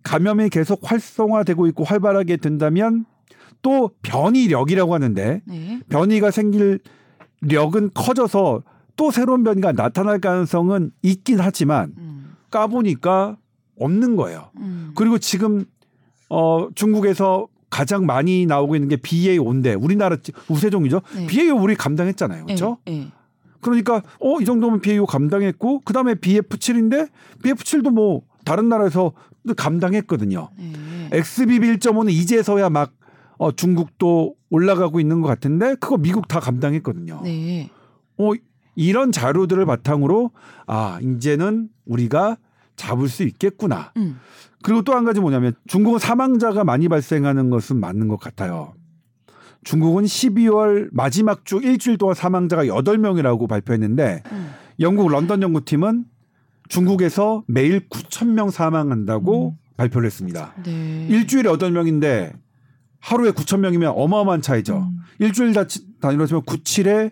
감염이 0.04 0.50
계속 0.50 0.80
활성화되고 0.90 1.68
있고 1.68 1.84
활발하게 1.84 2.38
된다면 2.38 3.06
또 3.62 3.92
변이력이라고 4.02 4.94
하는데 4.94 5.42
네. 5.46 5.80
변이가 5.90 6.32
생길 6.32 6.80
력은 7.42 7.92
커져서 7.94 8.64
또 9.00 9.12
새로운 9.12 9.46
변이가 9.46 9.72
나타날 9.72 10.20
가능성은 10.20 10.92
있긴 11.04 11.40
하지만 11.40 11.94
음. 11.98 12.36
까보니까 12.52 13.38
없는 13.80 14.18
거예요. 14.18 14.50
음. 14.58 14.92
그리고 14.94 15.18
지금 15.18 15.64
어 16.30 16.68
중국에서 16.76 17.48
가장 17.70 18.06
많이 18.06 18.46
나오고 18.46 18.76
있는 18.76 18.90
게 18.90 18.98
BA5인데 18.98 19.82
우리나라 19.82 20.18
지- 20.18 20.34
우세종이죠. 20.50 21.00
네. 21.16 21.28
BA5 21.28 21.64
우리 21.64 21.76
감당했잖아요. 21.76 22.46
그렇죠? 22.46 22.78
네. 22.86 22.92
네. 22.92 23.12
그러니까 23.62 24.02
어 24.20 24.42
이 24.42 24.46
정도면 24.46 24.82
BA5 24.82 25.06
감당했고 25.06 25.80
그다음에 25.86 26.16
BF7인데 26.16 27.08
BF7도 27.42 27.92
뭐 27.92 28.24
다른 28.44 28.68
나라에서 28.68 29.14
감당했거든요. 29.56 30.50
네. 30.58 31.10
XBB 31.14 31.78
1.5는 31.78 32.12
이제서야 32.12 32.70
막 32.70 32.92
어, 33.38 33.54
중국도 33.54 34.36
올라가고 34.50 35.00
있는 35.00 35.22
것 35.22 35.30
같은데 35.30 35.76
그거 35.76 35.96
미국 35.96 36.28
다 36.28 36.42
감당했거든요. 36.42 37.22
네. 37.24 37.70
어, 38.18 38.32
이런 38.80 39.12
자료들을 39.12 39.66
바탕으로 39.66 40.32
아 40.66 41.00
이제는 41.02 41.68
우리가 41.86 42.38
잡을 42.78 43.10
수 43.10 43.24
있겠구나. 43.24 43.92
음. 43.98 44.20
그리고 44.64 44.84
또 44.84 44.94
한 44.94 45.04
가지 45.04 45.20
뭐냐면 45.20 45.54
중국은 45.68 46.00
사망자가 46.00 46.64
많이 46.64 46.88
발생하는 46.88 47.50
것은 47.50 47.78
맞는 47.78 48.08
것 48.08 48.18
같아요. 48.22 48.74
중국은 49.66 50.06
12월 50.06 50.88
마지막 50.94 51.44
주 51.44 51.58
일주일 51.58 51.98
동안 51.98 52.16
사망자가 52.16 52.64
8명이라고 52.64 53.50
발표했는데 53.50 54.24
음. 54.32 54.52
영국 54.80 55.10
런던 55.10 55.42
연구팀은 55.42 56.06
중국에서 56.70 57.44
매일 57.48 57.90
9천 57.90 58.28
명 58.30 58.50
사망한다고 58.50 59.58
발표를 59.76 60.06
했습니다. 60.06 60.54
네. 60.64 61.06
일주일에 61.10 61.50
8명인데 61.50 62.32
하루에 63.02 63.32
9천 63.32 63.60
명이면 63.60 63.92
어마어마한 63.94 64.42
차이죠. 64.42 64.88
음. 64.90 65.00
일주일 65.20 65.52
다 65.52 65.66
단위로 66.00 66.28
치면 66.28 66.44
97에 66.44 67.12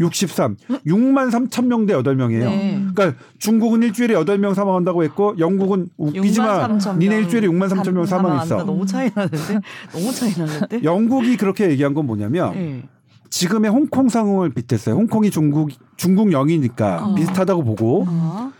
63, 0.00 0.56
6만 0.86 1.30
3천 1.30 1.66
명대 1.66 1.92
8명이에요. 1.94 2.40
네. 2.44 2.84
그러니까 2.94 3.18
중국은 3.38 3.82
일주일에 3.82 4.14
8명 4.14 4.54
사망한다고 4.54 5.04
했고 5.04 5.34
영국은 5.38 5.88
웃기지만 5.98 6.70
63,000 6.70 6.98
니네 6.98 7.14
명 7.14 7.22
일주일에 7.24 7.46
6만 7.48 7.68
3천 7.68 7.92
명. 7.92 8.06
사망했어. 8.06 8.64
너무 8.64 8.86
차이 8.86 9.10
나는데? 9.14 9.60
너무 9.92 10.12
차이 10.12 10.32
나는데? 10.36 10.80
영국이 10.84 11.36
그렇게 11.36 11.70
얘기한 11.70 11.92
건 11.94 12.06
뭐냐면 12.06 12.54
네. 12.54 12.88
지금의 13.28 13.70
홍콩 13.70 14.08
상황을 14.08 14.50
빗댔어요. 14.50 14.94
홍콩이 14.96 15.30
중국 15.30 15.70
중국 15.96 16.30
영이니까 16.32 17.06
어. 17.06 17.14
비슷하다고 17.14 17.62
보고 17.64 18.06
어. 18.08 18.50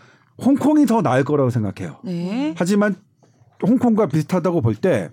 홍콩이 0.43 0.85
더 0.85 1.01
나을 1.01 1.23
거라고 1.23 1.49
생각해요. 1.49 1.97
네. 2.03 2.53
하지만 2.57 2.95
홍콩과 3.67 4.07
비슷하다고 4.07 4.61
볼 4.61 4.75
때 4.75 5.09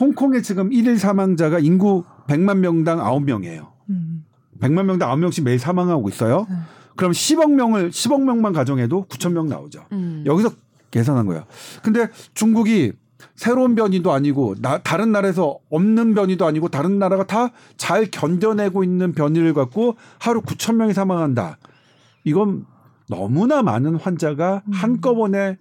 홍콩의 0.00 0.42
지금 0.42 0.72
일일 0.72 0.98
사망자가 0.98 1.58
인구 1.58 2.04
100만 2.26 2.58
명당 2.58 2.98
9명이에요. 2.98 3.71
음. 4.62 4.74
100만 4.74 4.84
명당 4.84 5.10
9명씩 5.20 5.42
매일 5.44 5.58
사망하고 5.58 6.08
있어요. 6.08 6.46
네. 6.48 6.56
그럼 6.96 7.12
10억 7.12 7.50
명을 7.52 7.90
10억 7.90 8.22
명만 8.22 8.52
가정해도 8.52 9.06
9천 9.08 9.32
명 9.32 9.48
나오죠. 9.48 9.84
음. 9.92 10.22
여기서 10.26 10.50
계산한 10.90 11.26
거예요. 11.26 11.44
근데 11.82 12.08
중국이 12.34 12.92
새로운 13.34 13.74
변이도 13.74 14.12
아니고 14.12 14.56
나, 14.60 14.78
다른 14.82 15.10
나라에서 15.12 15.58
없는 15.70 16.14
변이도 16.14 16.44
아니고 16.44 16.68
다른 16.68 16.98
나라가 16.98 17.26
다 17.26 17.50
잘 17.76 18.06
견뎌내고 18.10 18.84
있는 18.84 19.12
변이를 19.12 19.54
갖고 19.54 19.96
하루 20.18 20.40
9천 20.42 20.76
명이 20.76 20.92
사망한다. 20.92 21.58
이건 22.24 22.64
너무나 23.08 23.62
많은 23.62 23.96
환자가 23.96 24.62
음. 24.66 24.72
한꺼번에 24.72 25.56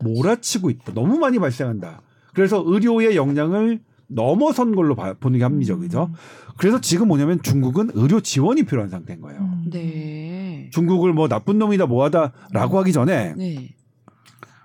몰아치고 0.00 0.70
있다. 0.70 0.92
너무 0.94 1.18
많이 1.18 1.38
발생한다. 1.38 2.00
그래서 2.34 2.62
의료의 2.66 3.14
역량을 3.16 3.80
넘어선 4.14 4.74
걸로 4.74 4.94
봐- 4.94 5.14
보는 5.14 5.38
게 5.38 5.44
합리적이죠. 5.44 6.10
그래서 6.58 6.80
지금 6.80 7.08
뭐냐면 7.08 7.40
중국은 7.42 7.90
의료 7.94 8.20
지원이 8.20 8.64
필요한 8.64 8.90
상태인 8.90 9.20
거예요. 9.20 9.40
음. 9.40 9.70
네. 9.70 10.68
중국을 10.72 11.12
뭐 11.12 11.28
나쁜 11.28 11.58
놈이다 11.58 11.86
뭐하다라고 11.86 12.78
하기 12.80 12.92
전에 12.92 13.34
네. 13.36 13.74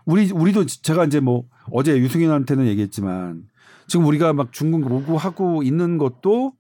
우리 0.05 0.31
우리도 0.31 0.65
제가 0.65 1.05
이제 1.05 1.19
뭐 1.19 1.43
어제 1.71 1.97
유승현한테는 1.97 2.65
얘기했지만 2.67 3.43
지금 3.88 4.05
우리가 4.05 4.33
막 4.33 4.51
중국 4.51 4.89
요구하고 4.89 5.63
있는 5.63 5.97
것도 5.97 6.53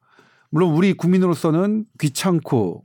물론 0.49 0.73
우리 0.73 0.93
국민으로서는 0.93 1.85
귀찮고 1.99 2.83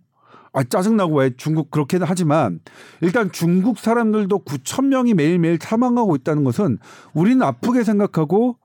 아 0.53 0.65
짜증나고 0.65 1.17
왜 1.19 1.31
중국 1.37 1.71
그렇게 1.71 1.99
하지만 2.03 2.61
일단 3.01 3.33
중국 3.33 3.79
사람들도 3.79 4.45
9천 4.45 4.87
명이 4.87 5.15
매일매일 5.15 5.59
사망하고 5.61 6.15
있다는 6.17 6.45
것은 6.45 6.79
우리는 7.15 7.41
아프게 7.43 7.85
생각하고 7.85 8.59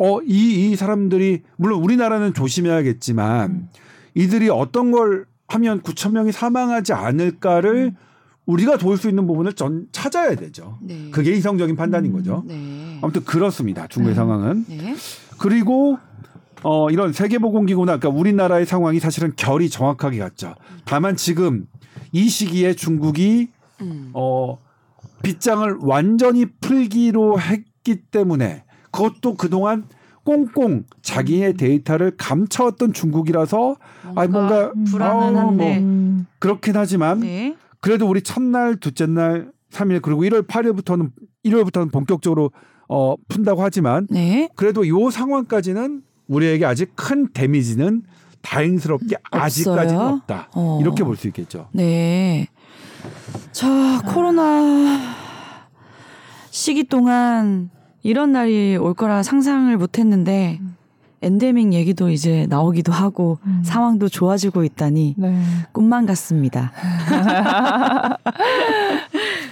어 0.00 0.20
이 0.22 0.70
이 0.72 0.76
사람들이 0.76 1.42
물론 1.56 1.82
우리나라는 1.82 2.32
조심해야겠지만 2.34 3.50
음. 3.50 3.68
이들이 4.14 4.48
어떤 4.48 4.90
걸 4.90 5.26
하면 5.48 5.82
9천 5.82 6.12
명이 6.12 6.32
사망하지 6.32 6.92
않을까를 6.92 7.94
우리가 8.46 8.78
도울 8.78 8.96
수 8.96 9.08
있는 9.08 9.26
부분을 9.26 9.52
전 9.52 9.86
찾아야 9.92 10.34
되죠. 10.34 10.78
네. 10.80 11.10
그게 11.10 11.32
이성적인 11.32 11.76
판단인 11.76 12.12
음. 12.12 12.16
거죠. 12.16 12.42
네. 12.46 12.98
아무튼 13.02 13.24
그렇습니다. 13.24 13.86
중국의 13.88 14.14
네. 14.14 14.16
상황은. 14.16 14.64
네. 14.68 14.96
그리고 15.38 15.98
어 16.62 16.90
이런 16.90 17.12
세계보건기구나 17.12 17.98
그러니까 17.98 18.08
우리나라의 18.18 18.66
상황이 18.66 19.00
사실은 19.00 19.32
결이 19.36 19.68
정확하게 19.70 20.18
같죠. 20.18 20.54
다만 20.84 21.16
지금 21.16 21.66
이 22.12 22.28
시기에 22.28 22.74
중국이 22.74 23.48
음. 23.82 24.10
어 24.14 24.58
빗장을 25.22 25.78
완전히 25.82 26.46
풀기로 26.46 27.38
했기 27.40 27.96
때문에 28.10 28.64
그것도 28.90 29.34
그동안 29.36 29.84
꽁꽁 30.24 30.84
자기의 31.02 31.54
데이터를 31.54 32.12
감춰왔던 32.16 32.92
중국이라서 32.92 33.76
아 34.14 34.26
뭔가 34.26 34.72
불안은 34.90 35.36
아우, 35.36 35.48
한데. 35.48 35.64
뭐 35.64 35.88
음. 35.88 36.26
그렇긴 36.38 36.76
하지만 36.76 37.20
네. 37.20 37.56
그래도 37.80 38.06
우리 38.08 38.22
첫날, 38.22 38.76
둘째 38.76 39.06
날, 39.06 39.50
3일 39.72 40.02
그리고 40.02 40.22
1월 40.22 40.46
8일부터는 40.46 41.10
1월부터는 41.44 41.90
본격적으로 41.92 42.50
어 42.88 43.14
푼다고 43.28 43.62
하지만 43.62 44.06
네. 44.10 44.48
그래도 44.56 44.86
요 44.88 45.10
상황까지는 45.10 46.02
우리에게 46.28 46.64
아직 46.66 46.94
큰 46.96 47.28
데미지는 47.32 48.02
다행스럽게 48.42 49.16
아직까지는 49.30 50.00
없다. 50.00 50.48
어. 50.54 50.78
이렇게 50.80 51.02
볼 51.04 51.16
수 51.16 51.26
있겠죠. 51.28 51.68
네. 51.72 52.48
자, 53.52 54.00
코로나 54.06 54.98
시기 56.50 56.84
동안 56.84 57.70
이런 58.02 58.32
날이 58.32 58.76
올 58.76 58.94
거라 58.94 59.22
상상을 59.22 59.76
못 59.76 59.98
했는데 59.98 60.58
음. 60.60 60.76
엔데믹 61.22 61.74
얘기도 61.74 62.08
이제 62.08 62.46
나오기도 62.48 62.92
하고 62.92 63.38
음. 63.44 63.62
상황도 63.64 64.08
좋아지고 64.08 64.64
있다니 64.64 65.16
네. 65.18 65.42
꿈만 65.72 66.06
같습니다. 66.06 66.72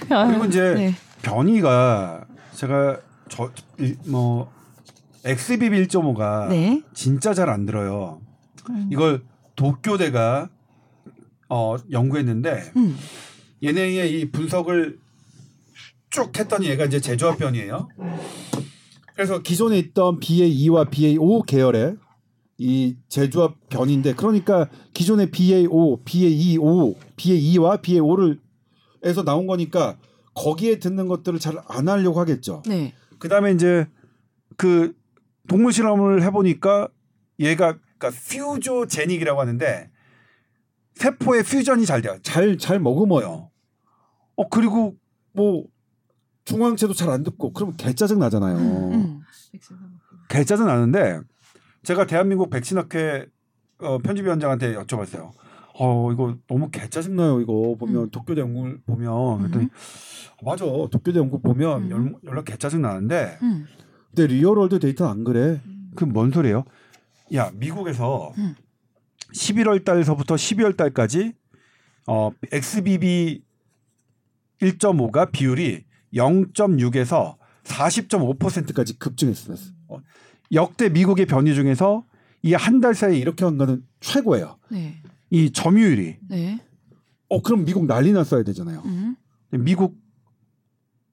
그리고 0.08 0.44
이제 0.46 0.74
네. 0.74 0.94
변이가 1.22 2.24
제가 2.54 2.98
저 3.28 3.50
뭐 4.06 4.50
XBB 5.24 5.86
1.5가 5.86 6.48
네. 6.48 6.82
진짜 6.94 7.34
잘 7.34 7.50
안 7.50 7.66
들어요. 7.66 8.20
음. 8.70 8.88
이걸 8.90 9.22
도쿄대가 9.56 10.48
어 11.48 11.76
연구했는데 11.90 12.72
음. 12.76 12.96
얘네의 13.62 14.20
이 14.20 14.30
분석을 14.30 14.98
쭉 16.10 16.36
했더니 16.38 16.68
얘가 16.68 16.84
이제 16.84 17.00
제조합 17.00 17.38
변이에요. 17.38 17.88
그래서 19.18 19.42
기존에 19.42 19.78
있던 19.78 20.20
BA2와 20.20 20.88
BA5 20.92 21.44
계열의 21.44 21.96
이 22.58 22.94
제조합 23.08 23.56
변인데 23.68 24.14
그러니까 24.14 24.68
기존의 24.94 25.32
BA5, 25.32 26.04
BA2, 26.04 26.60
5, 26.60 26.94
BA2와 27.16 27.82
BA5를 27.82 28.38
에서 29.02 29.24
나온 29.24 29.48
거니까 29.48 29.98
거기에 30.34 30.78
듣는 30.78 31.08
것들을 31.08 31.40
잘 31.40 31.56
안 31.66 31.88
하려고 31.88 32.20
하겠죠. 32.20 32.62
네. 32.68 32.94
그다음에 33.18 33.50
이제 33.50 33.88
그 34.56 34.94
동물 35.48 35.72
실험을 35.72 36.22
해 36.22 36.30
보니까 36.30 36.88
얘가 37.40 37.76
그러니까 37.98 38.20
퓨조제닉이라고 38.28 39.40
하는데 39.40 39.90
세포의 40.94 41.42
퓨전이 41.42 41.86
잘 41.86 42.02
돼요. 42.02 42.18
잘 42.22 42.56
잘 42.56 42.78
머금어요. 42.78 43.50
어 44.36 44.48
그리고 44.48 44.94
뭐 45.32 45.64
중앙체도 46.52 46.94
잘 46.94 47.10
안 47.10 47.22
듣고 47.22 47.52
그러면 47.52 47.76
개짜증 47.76 48.18
나잖아요. 48.18 48.56
음. 48.56 49.20
개짜증 50.28 50.66
나는데 50.66 51.20
제가 51.82 52.06
대한민국 52.06 52.48
백신학회 52.50 53.26
어, 53.80 53.98
편집위원장한테 53.98 54.74
여쭤봤어요. 54.74 55.30
어 55.80 56.12
이거 56.12 56.36
너무 56.48 56.70
개짜증 56.70 57.16
나요. 57.16 57.40
이거 57.40 57.76
보면 57.78 58.04
음. 58.04 58.10
도쿄대 58.10 58.40
연구를 58.40 58.80
보면 58.86 59.38
그랬더니 59.38 59.66
어, 59.66 60.44
맞아 60.50 60.64
도쿄대 60.64 61.18
연구 61.18 61.40
보면 61.40 61.82
음. 61.84 61.90
연, 61.90 62.14
연락 62.24 62.44
개짜증 62.46 62.80
나는데 62.82 63.38
음. 63.42 63.66
근데 64.14 64.26
real 64.26 64.49
world 64.49 64.78
데이터는 64.80 65.12
안 65.12 65.24
그래. 65.24 65.60
그 65.94 66.06
뭔 66.06 66.30
소리예요? 66.30 66.64
야 67.34 67.50
미국에서 67.54 68.32
음. 68.38 68.54
11월 69.34 69.84
달서부터 69.84 70.34
12월 70.36 70.76
달까지 70.76 71.34
어 72.06 72.30
XBB 72.50 73.42
1.5가 74.62 75.30
비율이 75.30 75.84
0.6에서 76.14 77.36
40.5%까지 77.64 78.98
급증했어요. 78.98 79.56
어, 79.88 79.98
역대 80.52 80.88
미국의 80.88 81.26
변이 81.26 81.54
중에서 81.54 82.04
이 82.42 82.54
한 82.54 82.80
달 82.80 82.94
사이에 82.94 83.18
이렇게 83.18 83.44
한 83.44 83.58
거는 83.58 83.82
최고예요. 84.00 84.58
네. 84.70 85.02
이 85.30 85.50
점유율이. 85.52 86.18
네. 86.28 86.60
어 87.28 87.42
그럼 87.42 87.64
미국 87.64 87.86
난리 87.86 88.12
났어야 88.12 88.42
되잖아요. 88.44 88.82
음. 88.86 89.16
미국 89.50 89.96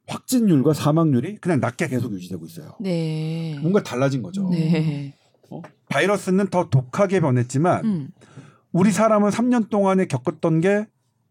확진율과 0.08 0.74
사망률이 0.74 1.38
그냥 1.38 1.60
낮게 1.60 1.88
계속 1.88 2.14
유지되고 2.14 2.46
있어요. 2.46 2.76
네. 2.80 3.58
뭔가 3.62 3.82
달라진 3.84 4.22
거죠. 4.22 4.48
네. 4.50 5.14
어? 5.50 5.62
바이러스는 5.90 6.48
더 6.48 6.70
독하게 6.70 7.20
변했지만 7.22 7.86
음. 7.86 8.10
우리 8.72 8.92
사람은 8.92 9.30
3년 9.32 9.70
동안에 9.70 10.06
겪었던 10.06 10.62
게 10.62 10.86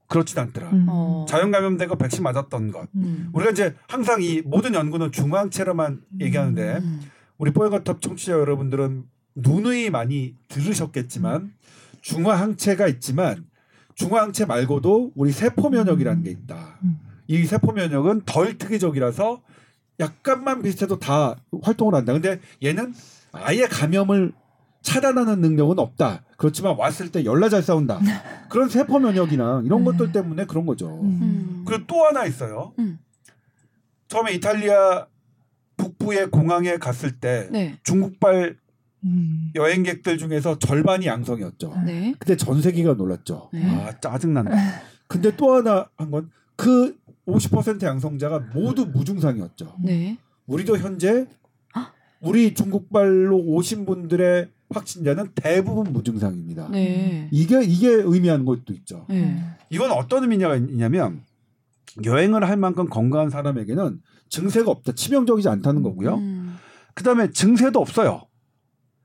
그렇지도 0.09 0.41
않더라. 0.43 0.71
음. 0.71 0.87
어. 0.89 1.27
자연 1.29 1.51
감염되고 1.51 1.97
백신 1.97 2.23
맞았던 2.23 2.73
것. 2.73 2.89
음. 2.97 3.31
우리가 3.33 3.51
이제 3.51 3.75
항상 3.89 4.23
이 4.23 4.43
모든 4.43 4.75
연구는 4.75 5.13
중앙체로만 5.13 6.03
얘기하는데 6.21 6.79
음. 6.79 7.01
우리 7.39 7.53
뽀얀거탑 7.53 8.01
청취자 8.01 8.33
여러분들은 8.33 9.05
누누이 9.35 9.91
많이 9.91 10.37
들으셨겠지만 10.49 11.53
중화항체가 12.03 12.87
있지만 12.89 13.47
중화항체 13.95 14.45
말고도 14.45 15.13
우리 15.15 15.33
세포 15.33 15.71
면역이라는 15.71 16.23
게 16.23 16.31
있다. 16.31 16.79
음. 16.83 17.01
이 17.27 17.45
세포 17.45 17.73
면역은 17.73 18.23
덜 18.27 18.59
특이적이라서 18.59 19.43
약간만 20.01 20.63
비슷해도 20.63 20.99
다 20.99 21.37
활동을 21.63 21.95
한다. 21.95 22.13
근데 22.13 22.41
얘는 22.63 22.95
아예 23.33 23.67
감염을 23.67 24.33
차단하는 24.85 25.41
능력은 25.41 25.79
없다. 25.81 26.23
그렇지만 26.37 26.77
왔을 26.77 27.11
때 27.11 27.25
열나 27.25 27.49
잘 27.49 27.63
싸운다. 27.63 28.01
그런 28.49 28.69
세포 28.69 28.99
면역이나 29.01 29.63
이런 29.65 29.81
네. 29.83 29.85
것들 29.91 30.13
때문에 30.13 30.45
그런 30.45 30.67
거죠. 30.67 31.01
음. 31.03 31.65
그리고 31.67 31.85
또 31.87 32.05
하나 32.05 32.25
있어요. 32.27 32.73
음. 32.79 32.99
처음에 34.09 34.35
이탈리아 34.35 35.07
북부의 35.77 36.31
공항에 36.31 36.77
갔을 36.77 37.19
때 37.19 37.49
네. 37.51 37.79
중국발 37.83 38.57
음. 39.05 39.51
여행객들 39.55 40.19
중에서 40.19 40.59
절반이 40.59 41.07
양성이었죠. 41.07 41.83
네. 41.87 42.15
그때 42.19 42.37
전 42.37 42.63
세계가 42.63 42.95
놀랐죠. 42.95 43.49
네. 43.53 43.65
아 43.67 43.99
짜증난다. 44.01 44.53
근데 45.09 45.35
또 45.37 45.55
하나 45.55 45.89
한 45.97 46.11
건 46.11 46.31
그 46.57 46.97
50% 47.27 47.83
양성자가 47.83 48.39
모두 48.55 48.87
무증상이었죠. 48.87 49.75
네. 49.81 50.19
우리도 50.47 50.79
현재 50.79 51.27
우리 52.21 52.55
중국발로 52.55 53.37
오신 53.37 53.87
분들의 53.87 54.51
확진자는 54.75 55.31
대부분 55.35 55.93
무증상입니다. 55.93 56.69
네. 56.71 57.29
이게 57.33 57.63
이게 57.63 57.89
의미하는 57.89 58.45
것도 58.45 58.73
있죠. 58.75 59.07
네. 59.09 59.43
이건 59.71 59.91
어떤 59.93 60.23
의미가 60.23 60.57
있냐면 60.57 61.23
여행을 62.05 62.47
할 62.49 62.57
만큼 62.57 62.89
건강한 62.89 63.31
사람에게는 63.31 64.01
증세가 64.29 64.71
없다, 64.71 64.93
치명적이지 64.93 65.49
않다는 65.49 65.83
거고요. 65.83 66.17
음. 66.17 66.57
그다음에 66.95 67.31
증세도 67.31 67.79
없어요. 67.81 68.23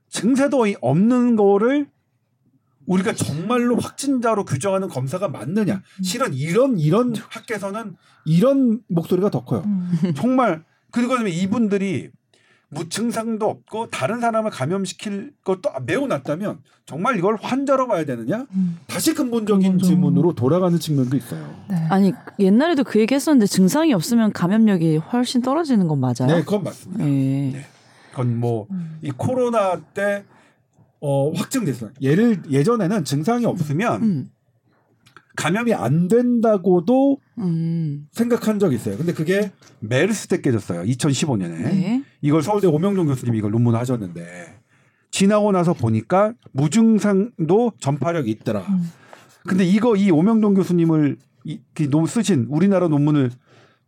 증세도 0.08 0.66
이- 0.66 0.76
없는 0.80 1.36
거를 1.36 1.88
우리가 2.86 3.14
정말로 3.14 3.76
확진자로 3.76 4.44
규정하는 4.44 4.88
검사가 4.88 5.28
맞느냐? 5.28 5.82
실은 6.02 6.34
이런 6.34 6.78
이런 6.80 7.14
학계에서는 7.14 7.94
이런 8.24 8.80
목소리가 8.88 9.30
더 9.30 9.44
커요. 9.44 9.62
음. 9.66 10.12
정말 10.16 10.64
그리고 10.90 11.16
이분들이 11.16 12.10
무증상도 12.72 13.46
없고 13.48 13.88
다른 13.90 14.20
사람을 14.20 14.50
감염시킬 14.50 15.32
것도 15.44 15.70
매우 15.86 16.06
낮다면 16.06 16.60
정말 16.86 17.16
이걸 17.18 17.36
환자로 17.40 17.86
봐야 17.88 18.04
되느냐? 18.04 18.46
음. 18.54 18.78
다시 18.86 19.12
근본적인 19.14 19.78
근본적- 19.78 19.84
질문으로 19.84 20.34
돌아가는 20.34 20.78
측면도 20.78 21.16
있어요. 21.16 21.52
네. 21.68 21.76
아니 21.90 22.12
옛날에도 22.38 22.84
그 22.84 23.00
얘기 23.00 23.14
했었는데 23.14 23.46
증상이 23.46 23.92
없으면 23.92 24.32
감염력이 24.32 24.96
훨씬 24.98 25.42
떨어지는 25.42 25.88
건 25.88 25.98
맞아요? 26.00 26.26
네, 26.28 26.40
그건 26.42 26.62
맞습니다. 26.64 27.04
네. 27.04 27.50
네. 27.54 27.66
그건 28.10 28.38
뭐 28.38 28.66
음. 28.70 28.98
이 29.02 29.10
코로나 29.10 29.80
때 29.80 30.24
어, 31.00 31.32
확증됐어요. 31.32 31.90
예를 32.00 32.42
예전에는 32.50 33.04
증상이 33.04 33.46
없으면 33.46 34.02
음. 34.02 34.30
감염이 35.40 35.72
안 35.72 36.06
된다고도 36.06 37.16
음. 37.38 38.06
생각한 38.12 38.58
적이 38.58 38.76
있어요. 38.76 38.98
근데 38.98 39.14
그게 39.14 39.50
메르스 39.78 40.28
때 40.28 40.42
깨졌어요. 40.42 40.82
2015년에. 40.82 41.62
네. 41.62 42.04
이걸 42.20 42.42
서울대 42.42 42.66
오명종 42.66 43.06
교수님이 43.06 43.38
이걸 43.38 43.50
논문 43.50 43.74
하셨는데 43.74 44.60
지나고 45.10 45.50
나서 45.52 45.72
보니까 45.72 46.34
무증상도 46.52 47.72
전파력이 47.78 48.30
있더라. 48.32 48.60
음. 48.60 48.92
근데 49.48 49.64
이거 49.64 49.96
이 49.96 50.10
오명종 50.10 50.52
교수님을 50.52 51.16
이, 51.44 51.60
그논 51.72 52.04
쓰신 52.04 52.48
우리나라 52.50 52.88
논문을 52.88 53.30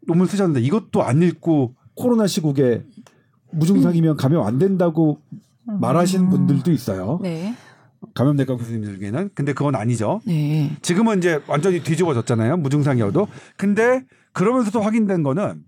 논문 0.06 0.26
쓰셨는데 0.26 0.62
이것도 0.62 1.02
안 1.02 1.22
읽고 1.22 1.74
코로나 1.94 2.26
시국에 2.26 2.82
무증상이면 3.52 4.16
감염 4.16 4.46
안 4.46 4.58
된다고 4.58 5.20
말하시는 5.64 6.30
분들도 6.30 6.72
있어요. 6.72 7.20
네. 7.22 7.54
감염내과 8.14 8.56
교수님들 8.56 8.98
중에는. 8.98 9.30
근데 9.34 9.52
그건 9.52 9.74
아니죠. 9.74 10.20
네. 10.26 10.76
지금은 10.82 11.18
이제 11.18 11.40
완전히 11.46 11.82
뒤집어졌잖아요. 11.82 12.58
무증상이어도. 12.58 13.28
근데 13.56 14.04
그러면서도 14.32 14.80
확인된 14.80 15.22
거는 15.22 15.64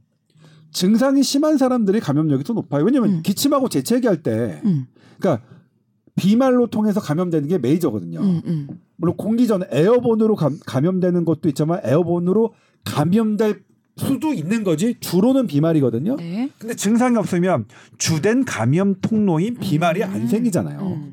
증상이 0.73 1.23
심한 1.23 1.57
사람들이 1.57 2.01
감염력이 2.01 2.45
더 2.45 2.53
높아요. 2.53 2.85
왜냐면 2.85 3.11
음. 3.11 3.23
기침하고 3.23 3.69
재채기할 3.69 4.23
때 4.23 4.61
음. 4.65 4.87
그러니까 5.19 5.45
비말로 6.17 6.67
통해서 6.67 7.01
감염되는 7.01 7.49
게 7.49 7.59
메이저거든요. 7.59 8.21
음. 8.21 8.43
음. 8.45 8.69
물론 8.97 9.17
공기 9.17 9.47
전 9.47 9.63
에어본으로 9.71 10.37
감, 10.37 10.59
감염되는 10.67 11.25
것도 11.25 11.49
있지만 11.49 11.81
에어본으로 11.85 12.55
감염될 12.85 13.63
수도 13.97 14.33
있는 14.33 14.65
거지 14.65 14.97
주로는 14.99 15.47
비말이거든요. 15.47 16.17
네. 16.17 16.51
근데 16.59 16.75
증상이 16.75 17.17
없으면 17.17 17.67
주된 17.99 18.45
감염 18.45 18.97
통로인 19.01 19.57
비말이 19.59 20.03
안 20.03 20.27
생기잖아요. 20.27 21.13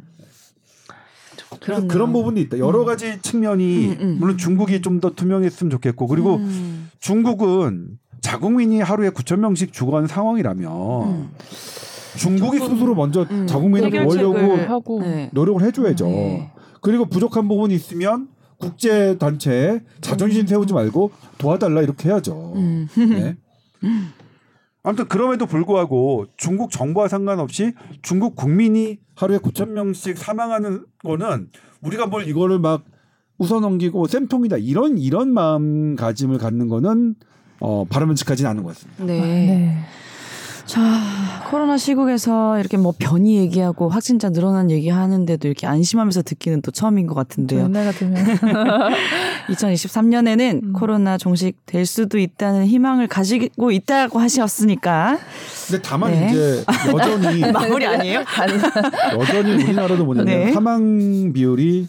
음. 1.62 1.66
그래서. 1.66 1.88
그런 1.88 2.12
부분이 2.12 2.42
있다. 2.42 2.58
여러 2.58 2.84
가지 2.86 3.22
측면이 3.22 3.88
음, 3.88 3.98
음. 4.02 4.18
물론 4.20 4.38
중국이 4.38 4.82
좀 4.82 5.00
더 5.00 5.12
투명했으면 5.12 5.72
좋겠고 5.72 6.08
그리고 6.08 6.36
음. 6.36 6.90
중국은 7.00 7.98
자국민이 8.22 8.82
하루에 8.82 9.10
9천 9.10 9.40
명씩 9.40 9.74
죽어가는 9.74 10.08
상황이라면 10.08 10.72
음. 11.08 11.30
중국이 12.18 12.60
스스로 12.60 12.94
먼저 12.94 13.26
음. 13.32 13.48
자국민을 13.48 14.70
하고 14.70 15.02
네. 15.02 15.30
노력을 15.34 15.64
해줘야죠. 15.64 16.06
네. 16.06 16.52
그리고 16.82 17.06
부족한 17.06 17.48
부분이 17.48 17.74
있으면 17.74 18.28
국제 18.58 19.18
단체에 19.18 19.82
자존심 20.02 20.46
세우지 20.46 20.74
말고 20.74 21.12
도와달라 21.40 21.82
이렇게 21.82 22.10
해야죠. 22.10 22.54
음. 22.56 22.88
네. 22.96 23.38
아무튼 24.84 25.08
그럼에도 25.08 25.46
불구하고 25.46 26.26
중국 26.38 26.72
정부와 26.72 27.08
상관없이 27.08 27.74
중국 28.02 28.36
국민이 28.36 29.00
하루에 29.22 29.38
9천 29.38 29.70
명씩 29.70 30.18
사망하는 30.18 30.86
거는 31.04 31.50
우리가 31.82 32.08
뭘 32.08 32.28
이거를 32.28 32.60
막 32.60 32.84
웃어 33.38 33.60
넘기고 33.60 34.08
쌤통이다 34.08 34.58
이런 34.58 34.98
이런 34.98 35.34
마음가짐을 35.34 36.38
갖는 36.38 36.68
거는 36.68 37.16
어, 37.60 37.86
바람직하진 37.86 38.48
않은 38.48 38.64
것 38.64 38.70
같습니다. 38.70 39.06
네. 39.06 39.22
네. 39.22 39.78
자, 40.66 40.82
코로나 41.50 41.78
시국에서 41.78 42.60
이렇게 42.60 42.78
뭐 42.78 42.94
변이 42.98 43.38
얘기하고 43.38 43.90
확진자 43.90 44.30
늘어난 44.30 44.72
얘기 44.72 44.90
하는데도 44.90 45.48
이렇게 45.48 45.68
안심하면서 45.68 46.22
듣기는 46.22 46.62
또 46.62 46.72
처음인 46.72 47.08
것저 47.08 47.16
같은데요. 47.16 47.66
옛날 47.66 47.86
같으면 47.86 48.16
2023년에는 49.52 50.64
음. 50.64 50.74
코로나 50.74 51.18
종식될 51.18 51.86
수도 51.86 52.18
있다는 52.18 52.66
희망을 52.66 53.08
가지고 53.08 53.72
있다고 53.72 54.20
하셨으니까 54.20 55.18
근데 55.68 55.82
다만 55.82 56.12
네. 56.12 56.30
이제 56.30 56.64
여전히 56.92 57.40
마무리 57.52 57.86
아니에요? 57.86 58.24
아니, 58.38 58.54
여전히 59.20 59.64
우리나라도 59.64 60.06
뭐냐면 60.06 60.26
네. 60.26 60.52
사망 60.52 61.34
비율이 61.34 61.88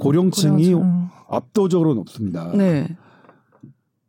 고령층이 0.00 0.72
고령층. 0.72 1.08
압도적으로 1.28 1.94
높습니다. 1.94 2.52
네. 2.54 2.88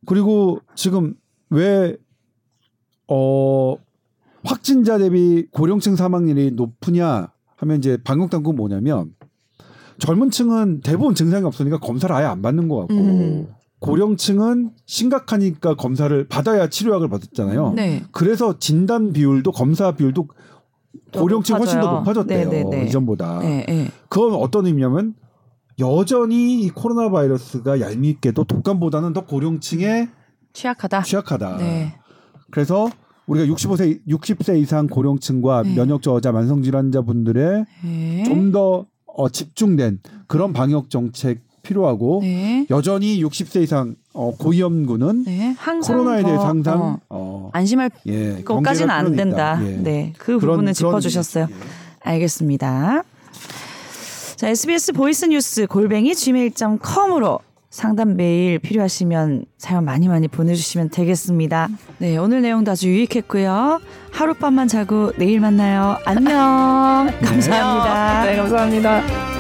그리고 0.06 0.60
지금 0.76 1.14
왜, 1.50 1.96
어, 3.08 3.76
확진자 4.44 4.98
대비 4.98 5.48
고령층 5.52 5.96
사망률이 5.96 6.52
높으냐 6.52 7.32
하면 7.56 7.78
이제 7.78 7.98
방역 8.04 8.30
당국은 8.30 8.58
뭐냐면 8.58 9.14
젊은 10.04 10.32
층은 10.32 10.82
대부분 10.82 11.16
증상이 11.16 11.46
없으니까 11.46 11.80
검사를 11.80 12.14
아예 12.14 12.26
안 12.26 12.42
받는 12.42 12.68
것 12.68 12.80
같고 12.80 12.94
음. 12.94 13.48
고령층은 13.80 14.72
심각하니까 14.86 15.76
검사를 15.76 16.28
받아야 16.28 16.68
치료약을 16.68 17.08
받았잖아요. 17.08 17.72
네. 17.74 18.04
그래서 18.12 18.60
진단 18.60 19.14
비율도 19.14 19.54
검사 19.54 19.94
비율도 19.94 20.28
더 21.14 21.22
고령층 21.22 21.56
훨씬 21.56 21.80
더. 21.80 22.00
높아졌대요. 22.00 22.50
네네네. 22.50 22.86
이전보다. 22.88 23.40
네, 23.40 23.66
네. 23.66 23.92
그건 24.10 24.34
어떤 24.34 24.66
의미냐면 24.66 25.14
여전히 25.80 26.64
이 26.64 26.70
코로나 26.70 27.10
바이러스가 27.10 27.80
얄밉게도 27.80 28.44
독감보다는 28.44 29.14
더 29.14 29.26
고령층에 29.26 30.10
취약하다. 30.52 31.04
취약하다. 31.04 31.58
네. 31.58 31.96
그래서 32.52 32.90
우리가 33.28 33.54
65세 33.54 34.06
60세 34.06 34.60
이상 34.60 34.88
고령층과 34.88 35.64
네. 35.64 35.76
면역 35.76 36.02
저하자 36.02 36.34
만성 36.34 36.62
질환자분들의 36.62 37.66
네. 37.86 38.24
좀더 38.26 38.88
어, 39.16 39.30
집중된 39.30 40.00
그런 40.28 40.54
방역 40.54 40.90
정책 40.90 41.40
필요하고 41.62 42.20
네. 42.24 42.66
여전히 42.70 43.24
60세 43.24 43.64
이상 43.64 43.96
어, 44.14 44.32
고위험군은 44.38 45.24
네. 45.24 45.56
코로나에 45.86 46.22
더, 46.22 46.28
대해서 46.28 46.46
항상 46.48 46.82
어, 46.82 47.00
어, 47.10 47.50
안심할 47.54 47.90
예, 48.08 48.44
것까지는 48.44 48.90
안 48.90 49.16
된다. 49.16 49.60
예. 49.66 49.70
네. 49.78 50.14
그 50.18 50.38
그런- 50.40 50.56
부분을 50.56 50.74
짚어주셨어요. 50.74 51.48
예. 51.50 51.56
알겠습니다. 52.02 53.04
자, 54.36 54.50
SBS 54.50 54.92
보이스 54.92 55.26
뉴스 55.26 55.66
골뱅이 55.68 56.14
gmail.com으로 56.16 57.40
상담 57.74 58.16
메일 58.16 58.60
필요하시면 58.60 59.46
사연 59.58 59.84
많이 59.84 60.08
많이 60.08 60.28
보내주시면 60.28 60.90
되겠습니다. 60.92 61.70
네, 61.98 62.18
오늘 62.18 62.44
내용도 62.44 62.70
아주 62.70 62.88
유익했고요. 62.88 63.82
하룻밤만 64.12 64.68
자고 64.68 65.12
내일 65.18 65.40
만나요. 65.40 65.98
안녕. 66.06 67.10
감사합니다. 67.26 68.26
네, 68.26 68.36
감사합니다. 68.36 69.33